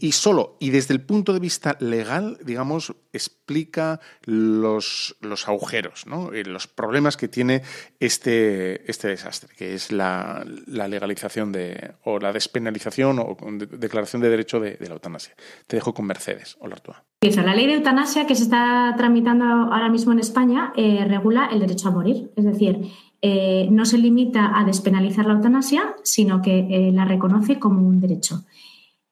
[0.00, 6.32] y, solo, y desde el punto de vista legal, digamos, explica los, los agujeros, ¿no?
[6.32, 7.62] Eh, los problemas que tiene
[8.00, 13.36] este, este desastre, que es la, la legalización de, o la despenalización o
[13.78, 15.34] declaración de derecho de, la eutanasia.
[15.66, 16.56] Te dejo con Mercedes.
[16.60, 17.04] Hola, Artúa.
[17.20, 21.60] La ley de eutanasia que se está tramitando ahora mismo en España eh, regula el
[21.60, 22.30] derecho a morir.
[22.36, 22.80] Es decir,
[23.20, 28.44] eh, no se limita a despenalizar la eutanasia, sino que la reconoce como un derecho.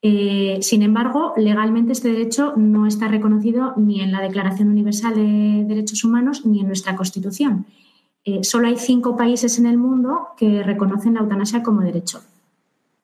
[0.01, 5.65] Eh, sin embargo, legalmente este derecho no está reconocido ni en la Declaración Universal de
[5.67, 7.65] Derechos Humanos ni en nuestra Constitución.
[8.23, 12.21] Eh, solo hay cinco países en el mundo que reconocen la eutanasia como derecho.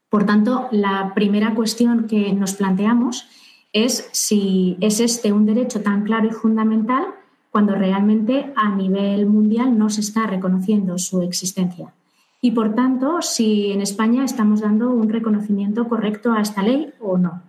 [0.10, 3.26] Por tanto, la primera cuestión que nos planteamos
[3.72, 7.06] es si es este un derecho tan claro y fundamental
[7.50, 11.94] cuando realmente a nivel mundial no se está reconociendo su existencia
[12.44, 17.18] y, por tanto, si en España estamos dando un reconocimiento correcto a esta ley o
[17.18, 17.42] no.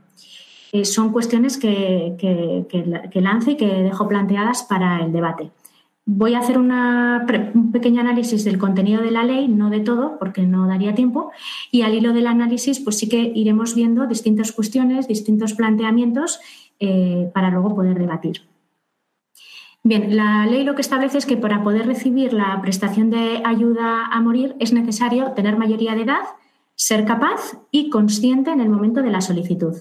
[0.71, 5.51] Eh, son cuestiones que, que, lance y que dejo planteadas para el debate.
[6.07, 10.43] Voy a hacer un pequeño análisis del contenido de la ley, no de todo, porque
[10.43, 11.33] no daría tiempo,
[11.73, 16.39] y al hilo del análisis, pues sí que iremos viendo distintas cuestiones, distintos planteamientos
[16.79, 18.43] eh, para luego poder debatir.
[19.87, 24.07] Bien, la ley lo que establece es que para poder recibir la prestación de ayuda
[24.07, 26.23] a morir es necesario tener mayoría de edad,
[26.75, 29.75] ser capaz y consciente en el momento de la solicitud.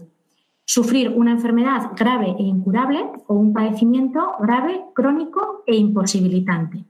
[0.65, 6.83] Sufrir una enfermedad grave e incurable o un padecimiento grave, crónico e imposibilitante.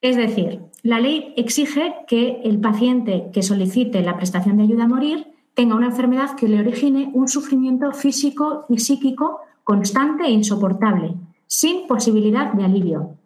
[0.00, 4.88] Es decir, la ley exige que el paciente que solicite la prestación de ayuda a
[4.88, 11.16] morir tenga una enfermedad que le origine un sufrimiento físico y psíquico constante e insoportable,
[11.52, 13.16] sin posibilidad de alivio,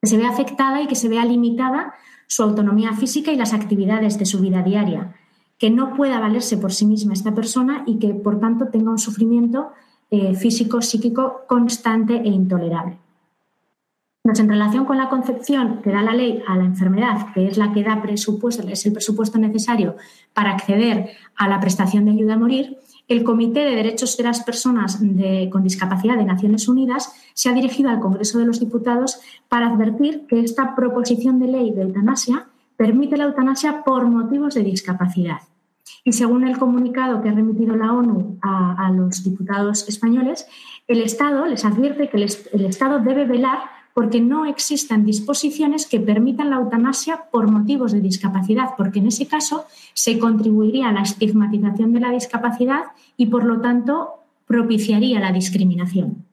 [0.00, 1.92] que se vea afectada y que se vea limitada
[2.26, 5.14] su autonomía física y las actividades de su vida diaria,
[5.58, 8.98] que no pueda valerse por sí misma esta persona y que, por tanto, tenga un
[8.98, 9.72] sufrimiento
[10.10, 12.96] eh, físico, psíquico constante e intolerable.
[14.22, 17.58] Pues en relación con la concepción que da la ley a la enfermedad, que es
[17.58, 19.96] la que da presupuesto, es el presupuesto necesario
[20.32, 22.78] para acceder a la prestación de ayuda a morir,
[23.08, 25.00] el Comité de Derechos de las Personas
[25.50, 30.26] con Discapacidad de Naciones Unidas se ha dirigido al Congreso de los Diputados para advertir
[30.26, 35.38] que esta proposición de ley de eutanasia permite la eutanasia por motivos de discapacidad.
[36.04, 40.46] Y según el comunicado que ha remitido la ONU a, los diputados españoles,
[40.88, 46.50] el Estado les advierte que el Estado debe velar porque no existan disposiciones que permitan
[46.50, 51.94] la eutanasia por motivos de discapacidad, porque en ese caso se contribuiría a la estigmatización
[51.94, 52.82] de la discapacidad
[53.16, 54.10] y, por lo tanto,
[54.44, 56.26] propiciaría la discriminación.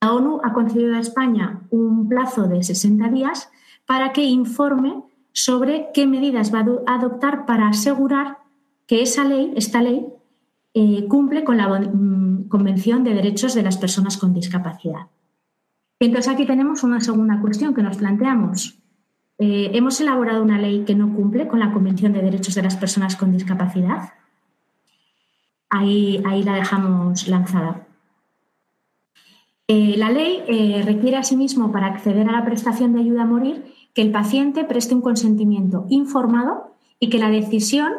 [0.00, 3.48] La ONU ha concedido a España un plazo de 60 días
[3.86, 8.38] para que informe sobre qué medidas va a adoptar para asegurar
[8.88, 10.04] que esa ley, esta ley,
[10.74, 15.06] eh, cumple con la mm, Convención de Derechos de las Personas con Discapacidad.
[16.00, 18.78] Entonces aquí tenemos una segunda cuestión que nos planteamos.
[19.38, 22.76] Eh, ¿Hemos elaborado una ley que no cumple con la Convención de Derechos de las
[22.76, 24.14] Personas con Discapacidad?
[25.68, 27.86] Ahí, la dejamos lanzada.
[29.68, 33.72] Eh, la ley eh, requiere asimismo para acceder a la prestación de ayuda a morir
[33.94, 37.92] que el paciente preste un consentimiento informado y que la decisión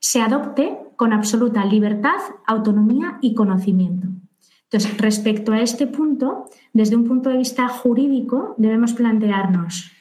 [0.00, 4.08] se adopte con absoluta libertad, autonomía y conocimiento.
[4.70, 9.92] Entonces, respecto a este punto, desde un punto de vista jurídico, debemos plantearnos,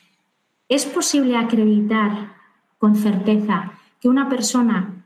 [0.68, 2.34] ¿es posible acreditar
[2.78, 5.06] con certeza que una persona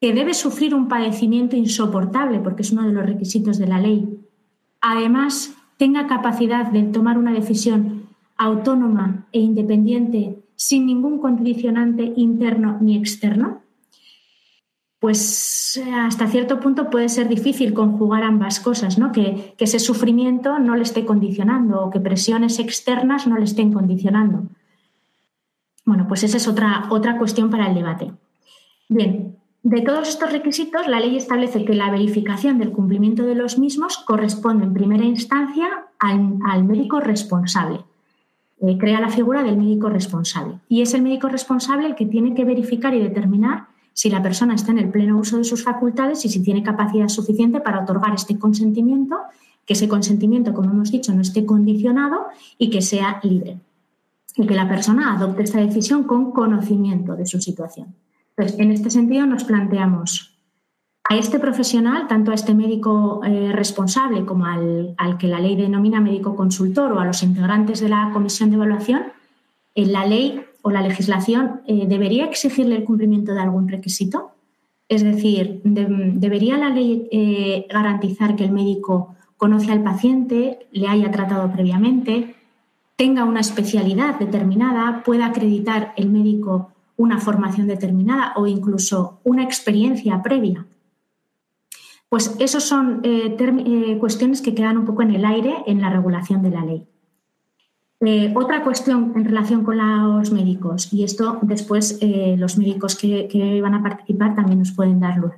[0.00, 4.20] que debe sufrir un padecimiento insoportable, porque es uno de los requisitos de la ley,
[4.80, 8.06] además tenga capacidad de tomar una decisión
[8.36, 13.62] autónoma e independiente sin ningún condicionante interno ni externo?
[14.98, 19.12] Pues eh, hasta cierto punto puede ser difícil conjugar ambas cosas, ¿no?
[19.12, 24.44] Que, ese sufrimiento no le esté condicionando o que presiones externas no le estén condicionando.
[25.84, 28.10] Bueno, pues esa es otra, otra cuestión para el debate.
[28.88, 33.58] Bien, de todos estos requisitos, la ley establece que la verificación del cumplimiento de los
[33.58, 35.66] mismos corresponde en primera instancia
[35.98, 37.80] al, médico responsable.
[38.60, 40.60] Eh, crea la figura del médico responsable.
[40.68, 43.66] Y es el médico responsable el que tiene que verificar y determinar
[43.96, 47.08] si la persona está en el pleno uso de sus facultades y si tiene capacidad
[47.08, 49.16] suficiente para otorgar este consentimiento,
[49.64, 52.26] que ese consentimiento, como hemos dicho, no esté condicionado
[52.58, 53.58] y que sea libre.
[54.36, 57.94] Y que la persona adopte esta decisión con conocimiento de su situación.
[58.36, 60.38] Entonces, en este sentido nos planteamos
[61.08, 65.56] a este profesional, tanto a este médico eh, responsable como al, al, que la ley
[65.56, 69.04] denomina médico consultor o a los integrantes de la comisión de evaluación,
[69.74, 74.32] en la ley o la legislación eh, debería exigirle el cumplimiento de algún requisito?
[74.88, 81.12] Es decir, ¿debería la ley eh, garantizar que el médico conoce al paciente, le haya
[81.12, 82.34] tratado previamente,
[82.96, 90.20] tenga una especialidad determinada, pueda acreditar el médico una formación determinada o incluso una experiencia
[90.20, 90.66] previa?
[92.08, 96.42] Pues esas son eh, cuestiones que quedan un poco en el aire en la regulación
[96.42, 96.88] de la ley.
[98.00, 103.60] Eh, otra cuestión en relación con los médicos, y esto después eh, los médicos que,
[103.62, 105.32] van a participar también nos pueden dar luz.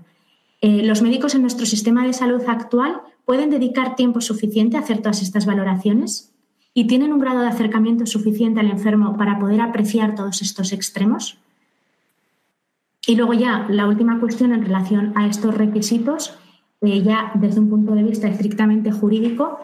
[0.61, 4.99] Eh, los médicos en nuestro sistema de salud actual pueden dedicar tiempo suficiente a hacer
[4.99, 6.33] todas estas valoraciones
[6.75, 11.39] y tienen un grado de acercamiento suficiente al enfermo para poder apreciar todos estos extremos.
[13.07, 16.37] Y luego ya la última cuestión en relación a estos requisitos,
[16.83, 19.61] ya desde un punto de vista estrictamente jurídico,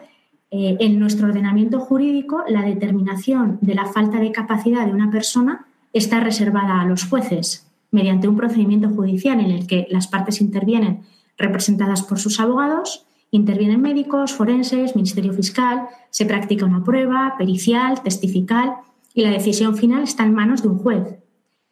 [0.51, 5.65] eh, en nuestro ordenamiento jurídico la determinación de la falta de capacidad de una persona
[5.91, 11.01] está reservada a los jueces mediante un procedimiento judicial en el que las partes intervienen
[11.37, 18.75] representadas por sus abogados, intervienen médicos, forenses, Ministerio Fiscal, se practica una prueba pericial, testifical
[19.13, 21.19] y la decisión final está en manos de un juez.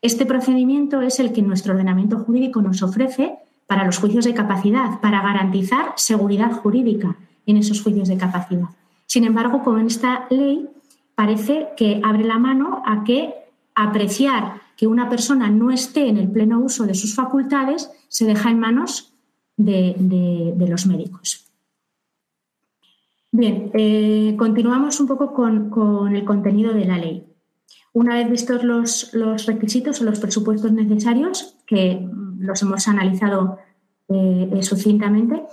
[0.02, 3.36] Este procedimiento es el que nuestro ordenamiento jurídico nos ofrece
[3.68, 8.70] para los juicios de capacidad, para garantizar seguridad jurídica en esos juicios de capacidad.
[9.06, 10.68] Sin embargo, con esta ley
[11.16, 13.34] parece que abre la mano a que
[13.76, 18.50] apreciar que una persona no esté en el pleno uso de sus facultades se deja
[18.50, 19.14] en manos
[19.58, 21.46] de, los médicos.
[23.32, 27.26] Bien, eh, continuamos un poco con, el contenido de la ley.
[27.94, 29.12] Una vez vistos los,
[29.46, 32.08] requisitos o los presupuestos necesarios, que
[32.39, 33.60] los hemos analizado
[34.10, 35.44] eh, sucintamente,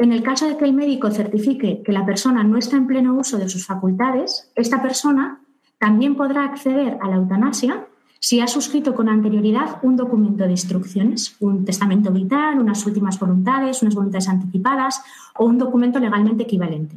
[0.00, 3.14] en el caso de que el médico certifique que la persona no está en pleno
[3.14, 5.40] uso de sus facultades, esta persona
[5.78, 7.86] también podrá acceder a la eutanasia
[8.18, 13.82] si ha suscrito con anterioridad un documento de instrucciones, un testamento vital, unas últimas voluntades,
[13.82, 15.02] unas voluntades anticipadas
[15.36, 16.96] o un documento legalmente equivalente.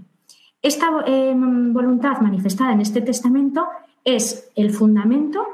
[0.62, 3.68] Esta em, voluntad manifestada en este testamento
[4.06, 5.45] es el fundamento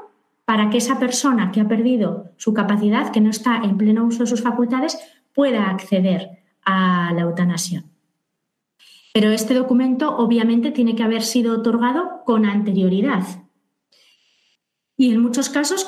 [0.44, 4.20] para que esa persona que ha perdido su capacidad, que no está en pleno uso
[4.20, 4.98] de sus facultades,
[5.34, 6.39] pueda acceder
[6.70, 7.84] a la eutanasia.
[9.12, 13.24] Pero este documento obviamente tiene que haber sido otorgado con anterioridad.
[14.96, 15.86] Y en muchos casos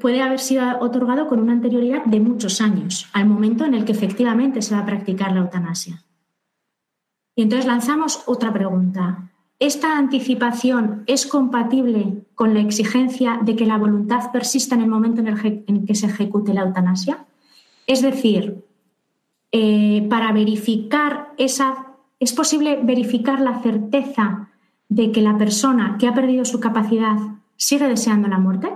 [0.00, 3.92] puede haber sido otorgado con una anterioridad de muchos años, al momento en el que
[3.92, 6.02] efectivamente se va a practicar la eutanasia.
[7.36, 9.30] Y entonces lanzamos otra pregunta.
[9.58, 15.20] ¿Esta anticipación es compatible con la exigencia de que la voluntad persista en el momento
[15.20, 17.26] en el, que se ejecute la eutanasia?
[17.86, 18.63] Es decir,
[19.56, 21.86] eh, para verificar esa,
[22.18, 24.48] ¿es posible verificar la certeza
[24.88, 27.16] de que la persona que ha perdido su capacidad
[27.54, 28.72] sigue deseando la muerte?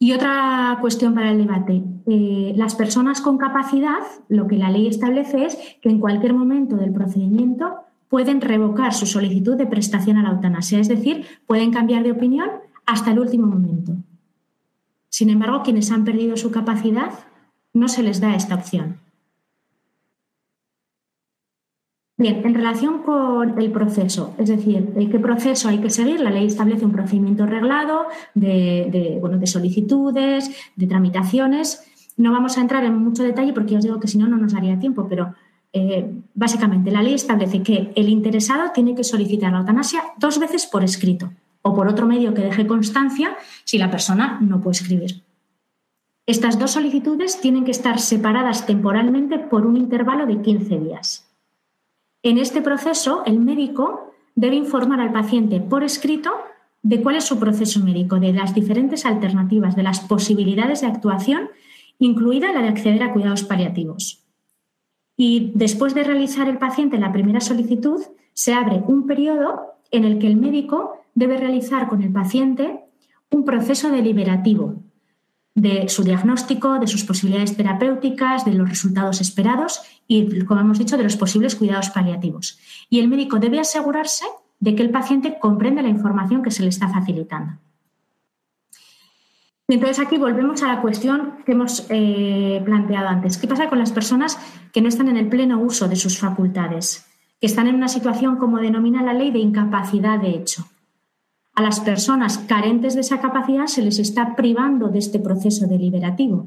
[0.00, 1.80] Y otra cuestión para el debate.
[2.06, 6.74] Eh, las personas con capacidad, lo que la ley establece es que en cualquier momento
[6.74, 7.76] del procedimiento
[8.08, 12.50] pueden revocar su solicitud de prestación a la eutanasia, es decir, pueden cambiar de opinión
[12.84, 13.92] hasta el último momento.
[15.08, 17.12] Sin embargo, quienes han perdido su capacidad
[17.72, 18.98] no se les da esta opción.
[22.18, 26.20] Bien, en relación con el proceso, es decir, ¿qué proceso hay que seguir?
[26.20, 31.84] La ley establece un procedimiento reglado de, de solicitudes, de tramitaciones.
[32.16, 34.52] No vamos a entrar en mucho detalle porque os digo que si no, no nos
[34.52, 35.34] daría tiempo, pero
[35.72, 40.66] eh, básicamente la ley establece que el interesado tiene que solicitar la eutanasia dos veces
[40.66, 45.22] por escrito o por otro medio que deje constancia si la persona no puede escribir.
[46.24, 51.28] Estas dos solicitudes tienen que estar separadas temporalmente por un intervalo de 15 días.
[52.22, 56.30] En este proceso, el médico debe informar al paciente por escrito
[56.82, 61.50] de cuál es su proceso médico, de las diferentes alternativas, de las posibilidades de actuación,
[61.98, 64.24] incluida la de acceder a cuidados paliativos.
[65.16, 68.00] Y después de realizar el paciente la primera solicitud,
[68.32, 69.60] se abre un periodo
[69.90, 72.84] en el que el médico debe realizar con el paciente
[73.30, 74.81] un proceso deliberativo
[75.54, 80.96] de su diagnóstico, de sus posibilidades terapéuticas, de los resultados esperados y, como hemos dicho,
[80.96, 82.58] de los posibles cuidados paliativos.
[82.88, 84.24] Y el médico debe asegurarse
[84.60, 87.54] de que el paciente comprende la información que se le está facilitando.
[89.68, 93.38] entonces aquí volvemos a la cuestión que hemos eh, planteado antes.
[93.38, 94.38] ¿Qué pasa con las personas
[94.72, 97.06] que no están en el pleno uso de sus facultades?
[97.40, 100.66] Que están en una situación, como denomina la ley, de incapacidad de hecho
[101.54, 106.46] a las personas carentes de esa capacidad se les está privando de este proceso deliberativo.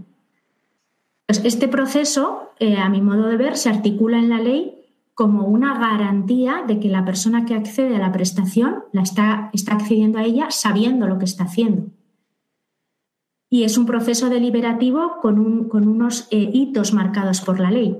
[1.27, 4.75] Pues este proceso, eh, a mi modo de ver, se articula en la ley
[5.13, 9.73] como una garantía de que la persona que accede a la prestación la está, está
[9.73, 11.87] accediendo a ella sabiendo lo que está haciendo.
[13.49, 17.97] Y es un proceso deliberativo con, unos eh, hitos marcados por la ley.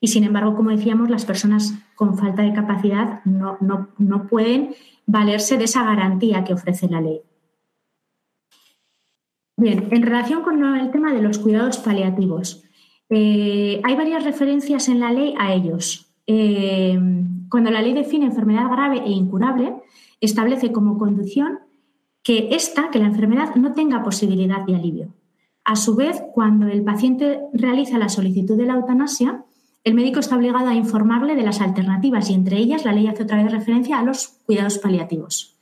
[0.00, 4.74] Y sin embargo, como decíamos, las personas con falta de capacidad no, no pueden
[5.04, 7.20] valerse de esa garantía que ofrece la ley.
[9.58, 12.64] Bien, en relación con el tema de los cuidados paliativos,
[13.10, 16.10] eh, hay varias referencias en la ley a ellos.
[16.26, 16.98] Eh,
[17.50, 19.74] cuando la ley define enfermedad grave e incurable,
[20.22, 21.58] establece como condición
[22.22, 25.14] que esta, que la enfermedad no tenga posibilidad de alivio.
[25.64, 29.44] A su vez, cuando el paciente realiza la solicitud de la eutanasia,
[29.82, 33.22] el médico está obligado a informarle de las alternativas y entre ellas la ley hace
[33.22, 35.56] otra vez referencia a los cuidados paliativos.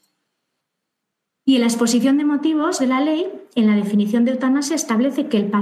[1.45, 5.29] Y en la exposición de motivos de la ley, en la definición de eutanasia, establece
[5.29, 5.55] que el,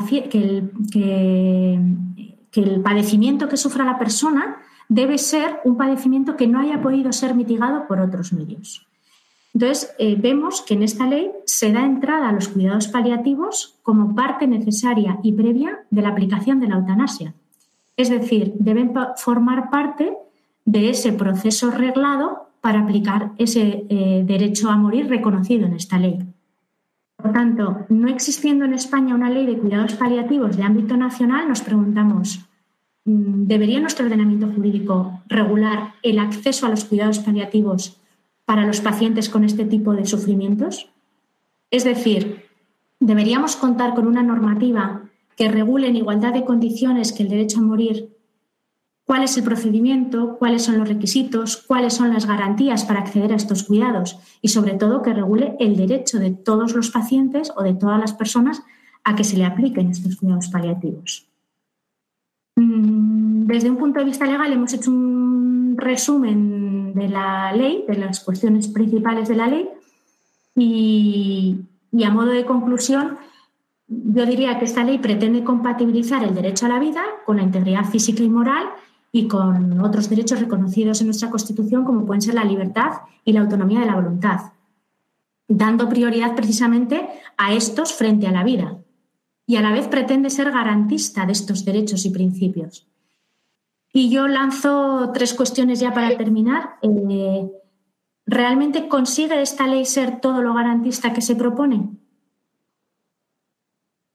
[2.82, 4.56] padecimiento que sufra la persona
[4.88, 8.84] debe ser un padecimiento que no haya podido ser mitigado por otros medios.
[9.54, 14.14] Entonces, eh, vemos que en esta ley se da entrada a los cuidados paliativos como
[14.14, 17.32] parte necesaria y previa de la aplicación de la eutanasia.
[17.96, 20.12] Es decir, deben formar parte
[20.64, 26.18] de ese proceso reglado para aplicar ese eh, derecho a morir reconocido en esta ley.
[27.16, 31.62] Por tanto, no existiendo en España una ley de cuidados paliativos de ámbito nacional, nos
[31.62, 32.40] preguntamos,
[33.04, 38.00] mm, ¿debería nuestro ordenamiento jurídico regular el acceso a los cuidados paliativos
[38.44, 40.90] para los pacientes con este tipo de sufrimientos?
[41.70, 42.44] Es decir,
[43.00, 45.02] ¿deberíamos contar con una normativa
[45.36, 48.16] que regule en igualdad de condiciones que el derecho a morir
[49.06, 53.36] cuál es el procedimiento, cuáles son los requisitos, cuáles son las garantías para acceder a
[53.36, 57.74] estos cuidados y sobre todo que regule el derecho de todos los pacientes o de
[57.74, 58.62] todas las personas
[59.04, 61.28] a que se le apliquen estos cuidados paliativos.
[62.56, 67.96] Mm, desde un punto de vista legal hemos hecho un resumen de la ley, de
[67.96, 69.68] las cuestiones principales de la ley
[70.56, 71.60] y,
[71.92, 73.18] y a modo de conclusión
[73.88, 77.84] yo diría que esta ley pretende compatibilizar el derecho a la vida con la integridad
[77.84, 78.66] física y moral
[79.12, 83.40] y con otros derechos reconocidos en nuestra Constitución, como pueden ser la libertad y la
[83.40, 84.52] autonomía de la voluntad,
[85.48, 88.78] dando prioridad precisamente a estos frente a la vida.
[89.48, 92.88] y a la vez pretende ser garantista de estos derechos y principios.
[93.92, 96.80] Y yo lanzo tres cuestiones ya para terminar.
[96.82, 97.48] Eh,
[98.26, 101.90] ¿Realmente consigue esta ley ser todo lo garantista que se propone?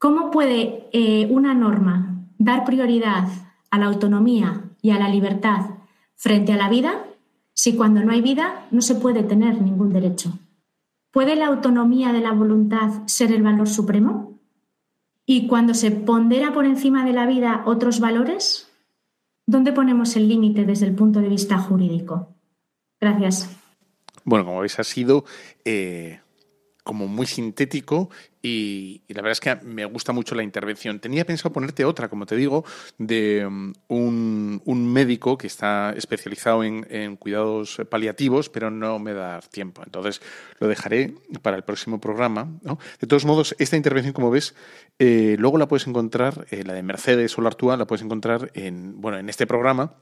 [0.02, 3.28] ¿Cómo puede eh, una norma dar prioridad
[3.70, 5.76] a la autonomía y a la libertad
[6.16, 7.06] frente a la vida
[7.54, 10.40] si cuando no hay vida no se puede tener ningún derecho?
[11.12, 14.40] ¿Puede la autonomía de la voluntad ser el valor supremo?
[15.28, 18.72] Y cuando se pondera por encima de la vida otros valores,
[19.46, 22.34] ¿dónde ponemos el límite desde el punto de vista jurídico?
[23.00, 23.56] Gracias.
[24.24, 25.26] Bueno, como veis, ha sido
[25.64, 26.22] eh,
[26.84, 28.10] como muy sintético
[28.44, 31.00] y, la verdad es que me gusta mucho la intervención.
[31.00, 32.66] Tenía pensado ponerte otra, como te digo,
[32.98, 33.74] de um,
[34.66, 39.84] un, médico que está especializado en, cuidados paliativos, pero no me da tiempo.
[39.86, 40.22] Entonces
[40.60, 42.50] lo dejaré para el próximo programa.
[43.00, 44.56] De todos modos, esta intervención, como ves,
[44.98, 49.20] eh, luego la puedes encontrar, eh, la de Mercedes Solartúa, la puedes encontrar en, bueno,
[49.20, 49.94] en este programa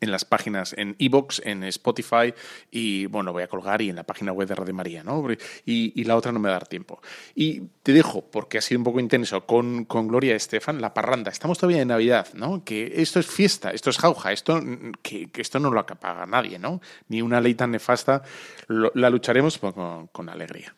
[0.00, 2.32] en las páginas en Evox, en Spotify
[2.70, 5.26] y bueno, voy a colgar y en la página web de Radio María, ¿no?
[5.64, 7.00] Y, la otra no me va a dar tiempo.
[7.34, 11.30] Y te dejo, porque ha sido un poco intenso, con, con Gloria Estefan, la parranda.
[11.30, 12.64] Estamos todavía en Navidad, ¿no?
[12.64, 14.60] Que esto es fiesta, esto es jauja, esto,
[15.02, 16.80] que, esto no lo apaga nadie, ¿no?
[17.08, 18.22] Ni una ley tan nefasta,
[18.68, 20.74] la lucharemos con, con alegría.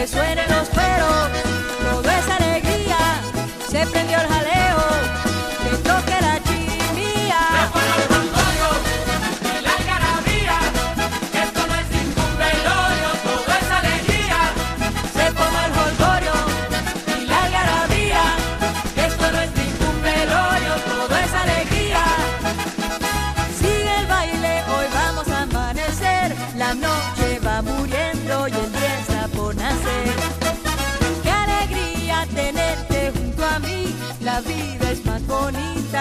[0.00, 1.28] Que suenen los cueros,
[1.82, 3.20] todo es alegría,
[3.68, 4.59] se prendió el jaleo,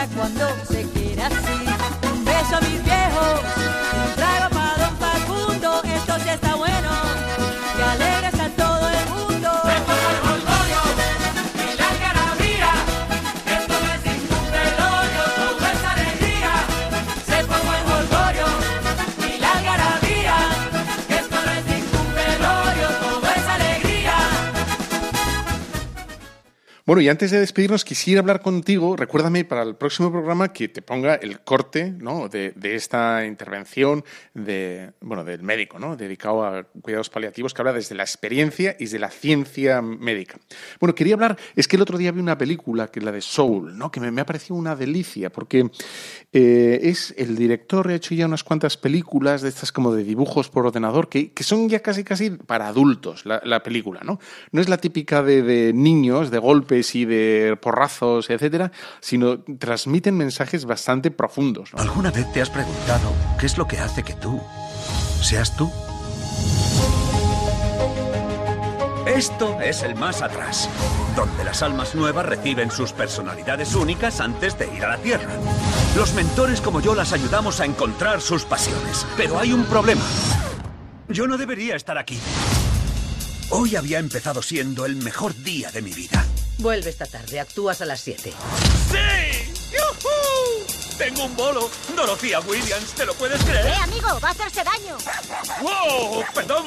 [0.08, 1.66] cuando se quiere así.
[2.12, 2.99] Un beso a mis viejos,
[26.90, 30.82] Bueno, y antes de despedirnos, quisiera hablar contigo, recuérdame para el próximo programa que te
[30.82, 32.30] ponga el corte ¿no?
[32.30, 35.96] de, esta intervención de, bueno, del médico, ¿no?
[35.96, 40.40] dedicado a cuidados paliativos, que habla desde la experiencia y desde la ciencia médica.
[40.80, 43.22] Bueno, quería hablar, es que el otro día vi una película, que es la de
[43.22, 43.92] Soul, ¿no?
[43.92, 45.70] que me, ha parecido una delicia, porque
[46.34, 50.50] eh, es el director, ha hecho ya unas cuantas películas de estas como de dibujos
[50.50, 54.20] por ordenador, que, son ya casi casi para adultos la, película, ¿no?
[54.52, 56.40] No es la típica de, de niños, de
[56.96, 61.72] y de porrazos, etcétera, sino transmiten mensajes bastante profundos.
[61.74, 64.42] ¿Alguna vez te has preguntado qué es lo que hace que tú
[65.22, 65.72] seas tú?
[69.06, 70.70] Esto es el más atrás,
[71.16, 75.32] donde las almas nuevas reciben sus personalidades únicas antes de ir a la Tierra.
[75.98, 80.04] Los mentores como yo las ayudamos a encontrar sus pasiones, pero hay un problema.
[81.08, 82.20] Yo no debería estar aquí.
[83.50, 86.24] Hoy había empezado siendo el mejor día de mi vida.
[86.60, 88.34] Vuelve esta tarde, actúas a las 7.
[88.92, 89.54] ¡Sí!
[89.72, 90.98] ¡Yuhu!
[90.98, 91.72] Tengo un bolo.
[91.96, 93.66] Dorothea Williams, ¿te lo puedes creer?
[93.66, 94.20] ¡Eh, amigo!
[94.22, 94.98] ¡Va a hacerse daño!
[95.62, 96.24] ¡Wow!
[96.36, 96.66] ¡Perdón!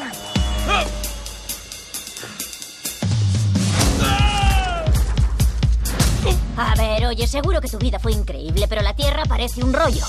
[6.56, 10.04] A ver, oye, seguro que tu vida fue increíble, pero la Tierra parece un rollo.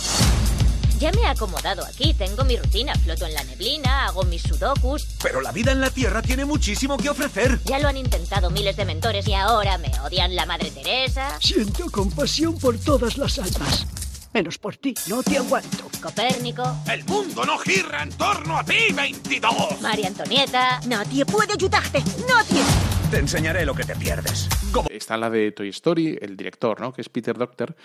[1.04, 5.06] Ya me he acomodado aquí, tengo mi rutina, floto en la neblina, hago mis sudokus.
[5.22, 7.60] Pero la vida en la Tierra tiene muchísimo que ofrecer.
[7.66, 11.38] Ya lo han intentado miles de mentores y ahora me odian la Madre Teresa.
[11.42, 13.86] Siento compasión por todas las almas.
[14.34, 15.90] Menos por ti, no te aguanto.
[16.02, 16.64] Copérnico.
[16.90, 19.82] El mundo no gira en torno a ti, 22.
[19.82, 20.80] María Antonieta.
[20.88, 22.64] Nadie puede ayudarte, nadie.
[23.12, 24.48] Te enseñaré lo que te pierdes.
[24.90, 26.94] Está la de Toy Story, el director, ¿no?
[26.94, 27.76] Que es Peter Doctor.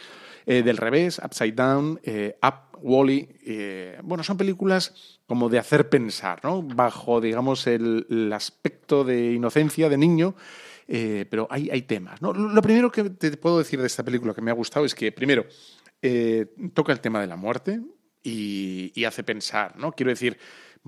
[0.50, 5.90] Eh, del revés, Upside Down, eh, Up Wally, eh, bueno, son películas como de hacer
[5.90, 6.62] pensar, ¿no?
[6.62, 10.34] Bajo, digamos, el, aspecto de inocencia de niño
[10.86, 12.22] pero hay, hay temas.
[12.22, 12.32] ¿no?
[12.32, 15.12] Lo primero que te puedo decir de esta película que me ha gustado es que,
[15.12, 15.44] primero,
[16.72, 17.82] toca el tema de la muerte
[18.22, 19.92] y, hace pensar, ¿no?
[19.92, 20.38] Quiero decir,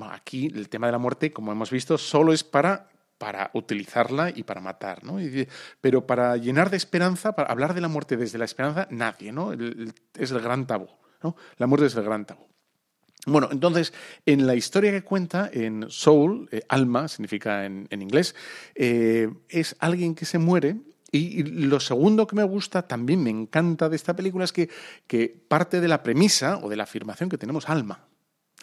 [0.01, 2.89] aquí el tema de la muerte, como hemos visto, solo es para
[3.21, 5.19] para utilizarla y para matar, ¿no?
[5.83, 9.53] Pero para llenar de esperanza, para hablar de la muerte desde la esperanza, nadie, ¿no?
[9.53, 10.89] Es el gran tabú,
[11.23, 11.37] ¿no?
[11.59, 12.49] La muerte es el gran tabú.
[13.27, 13.93] Bueno, entonces,
[14.25, 18.35] en la historia que cuenta, en Soul, eh, alma significa en, inglés,
[18.75, 20.77] eh, es alguien que se muere.
[21.13, 24.71] Y, y lo segundo que me gusta, también me encanta de esta película, es que,
[25.07, 28.09] que parte de la premisa o de la afirmación que tenemos alma.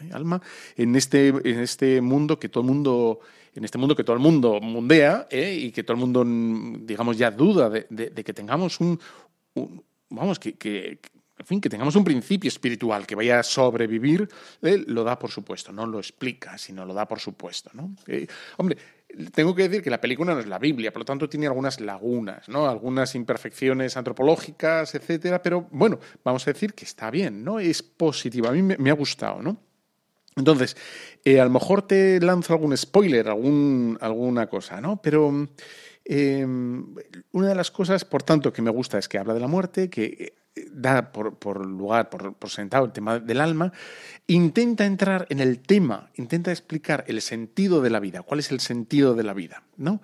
[0.02, 0.10] ¿eh?
[0.14, 0.42] Alma
[0.76, 3.20] en este, en este mundo que todo el mundo
[3.58, 5.54] en este mundo que todo el mundo mundea ¿eh?
[5.54, 9.00] y que todo el mundo mm, digamos ya duda de, que tengamos un,
[10.10, 11.00] vamos que, que-
[11.40, 14.28] en fin que tengamos un principio espiritual que vaya a sobrevivir
[14.62, 17.70] eh, lo da por supuesto no lo explica sino lo da por supuesto
[18.08, 18.28] Eh,
[18.58, 18.78] hombre
[19.34, 21.80] tengo que decir que la película no es la Biblia, por lo tanto tiene algunas
[21.80, 22.68] lagunas, ¿no?
[22.68, 27.58] Algunas imperfecciones antropológicas, etcétera, pero bueno, vamos a decir que está bien, ¿no?
[27.58, 29.58] Es positiva, a mí me ha gustado, ¿no?
[30.38, 30.78] Entonces,
[31.26, 35.02] eh, a lo mejor te lanzo algún spoiler, algún, alguna cosa, ¿no?
[35.02, 35.50] Pero
[36.06, 39.48] eh, una de las cosas, por tanto, que me gusta es que habla de la
[39.48, 43.74] muerte, que eh, da por, por lugar, por, por sentado el tema del alma,
[44.28, 48.60] intenta entrar en el tema, intenta explicar el sentido de la vida, cuál es el
[48.60, 50.02] sentido de la vida, ¿no?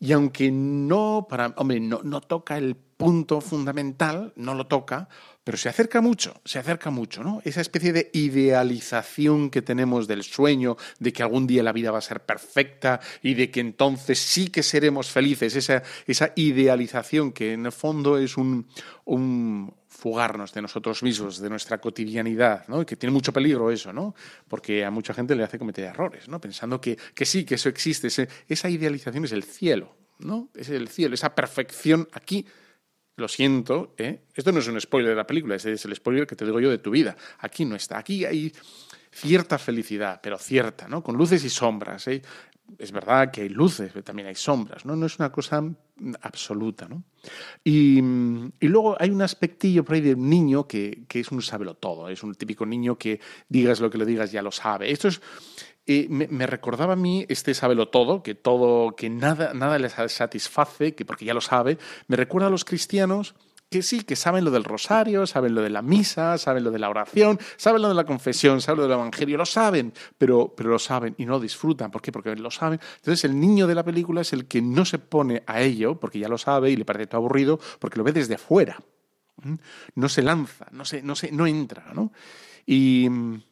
[0.00, 5.08] Y aunque no, para, hombre, no, no toca el punto fundamental, no lo toca,
[5.48, 7.40] pero se acerca mucho, se acerca mucho, ¿no?
[7.42, 11.96] Esa especie de idealización que tenemos del sueño, de que algún día la vida va
[11.96, 17.54] a ser perfecta y de que entonces sí que seremos felices, esa, esa idealización que
[17.54, 18.66] en el fondo es un,
[19.06, 22.82] un fugarnos de nosotros mismos, de nuestra cotidianidad, ¿no?
[22.82, 24.14] Y que tiene mucho peligro eso, ¿no?
[24.48, 26.42] Porque a mucha gente le hace cometer errores, ¿no?
[26.42, 28.08] Pensando que, que sí, que eso existe,
[28.48, 30.50] esa idealización es el cielo, ¿no?
[30.54, 32.44] Es el cielo, esa perfección aquí
[33.18, 34.20] lo siento, ¿eh?
[34.34, 36.60] esto no es un spoiler de la película, ese es el spoiler que te digo
[36.60, 37.16] yo de tu vida.
[37.40, 38.52] Aquí no está, aquí hay
[39.10, 41.02] cierta felicidad, pero cierta, ¿no?
[41.02, 42.06] Con luces y sombras.
[42.06, 42.22] ¿eh?
[42.78, 44.94] Es verdad que hay luces, pero también hay sombras, ¿no?
[44.94, 45.64] No es una cosa
[46.22, 47.02] absoluta, ¿no?
[47.64, 51.42] Y, y luego hay un aspectillo por ahí de un niño que, que es un
[51.42, 54.92] sábelo todo, es un típico niño que digas lo que le digas ya lo sabe.
[54.92, 55.20] Esto es
[56.08, 61.04] me, recordaba a mí este sábelo todo, que todo, que nada, nada les satisface, que
[61.04, 61.78] porque ya lo sabe.
[62.08, 63.34] Me recuerda a los cristianos
[63.70, 66.78] que sí, que saben lo del rosario, saben lo de la misa, saben lo de
[66.78, 70.70] la oración, saben lo de la confesión, saben lo del evangelio, lo saben, pero, pero
[70.70, 71.90] lo saben y no disfrutan.
[71.90, 72.12] ¿Por qué?
[72.12, 72.80] Porque lo saben.
[72.96, 76.18] Entonces el niño de la película es el que no se pone a ello, porque
[76.18, 78.78] ya lo sabe y le parece todo aburrido, porque lo ve desde fuera.
[79.42, 79.54] ¿Mm?
[79.94, 82.12] No se lanza, no, se, no, se, no entra, ¿no?
[82.66, 83.42] Y mm,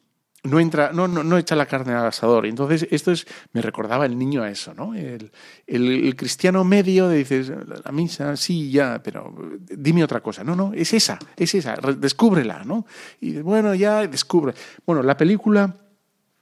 [0.43, 2.45] no entra, no, no, no echa la carne al asador.
[2.45, 4.93] Entonces, esto es, me recordaba el niño a eso, ¿no?
[4.95, 5.31] El,
[5.65, 7.51] el- cristiano medio dices,
[7.83, 10.43] la misa, sí, ya, pero dime otra cosa.
[10.43, 12.85] No, no, es esa, es esa, re- descúbrela, ¿no?
[13.19, 14.53] Y bueno, ya descubre.
[14.85, 15.75] Bueno, la película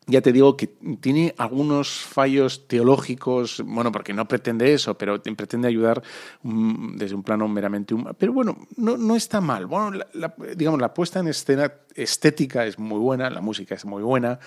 [0.07, 0.67] ya te digo que
[0.99, 6.03] tiene algunos fallos teológicos, bueno, porque no pretende eso, pero te- pretende ayudar
[6.43, 8.15] mm, desde un plano meramente humano.
[8.17, 9.65] Pero bueno, no, no está mal.
[9.65, 14.03] Bueno, la- digamos, la puesta en escena estética es muy buena, la música es muy
[14.03, 14.37] buena,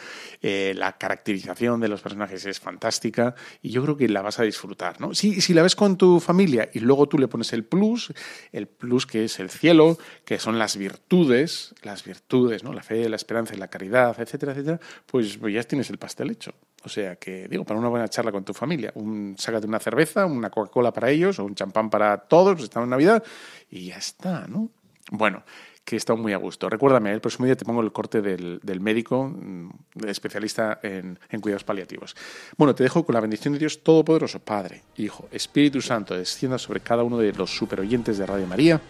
[0.43, 4.43] eh, la caracterización de los personajes es fantástica y yo creo que la vas a
[4.43, 5.15] disfrutar, ¿no?
[5.15, 8.13] Si, si la ves con tu familia y luego tú le pones el plus,
[8.53, 9.97] el plus que es el cielo,
[10.27, 12.73] que son las virtudes, las virtudes, ¿no?
[12.75, 16.53] La fe, la esperanza y la caridad, etcétera, etcétera, pues ya tienes el pastel hecho.
[16.85, 20.27] O sea que, digo, para una buena charla con tu familia, un, sácate una cerveza,
[20.27, 23.23] una Coca-Cola para ellos o un champán para todos, pues estamos en Navidad
[23.71, 24.71] y ya está, ¿no?
[25.11, 25.43] Bueno,
[25.89, 26.69] que está muy a gusto.
[26.69, 29.71] Recuérdame, el próximo día te pongo el corte del, del médico, mm,
[30.07, 32.15] especialista en, en cuidados paliativos.
[32.59, 36.81] Bueno, te dejo con la bendición de Dios Todopoderoso, Padre, Hijo, Espíritu Santo, descienda sobre
[36.81, 38.81] cada uno de los superoyentes de Radio María.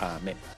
[0.00, 0.57] Amén.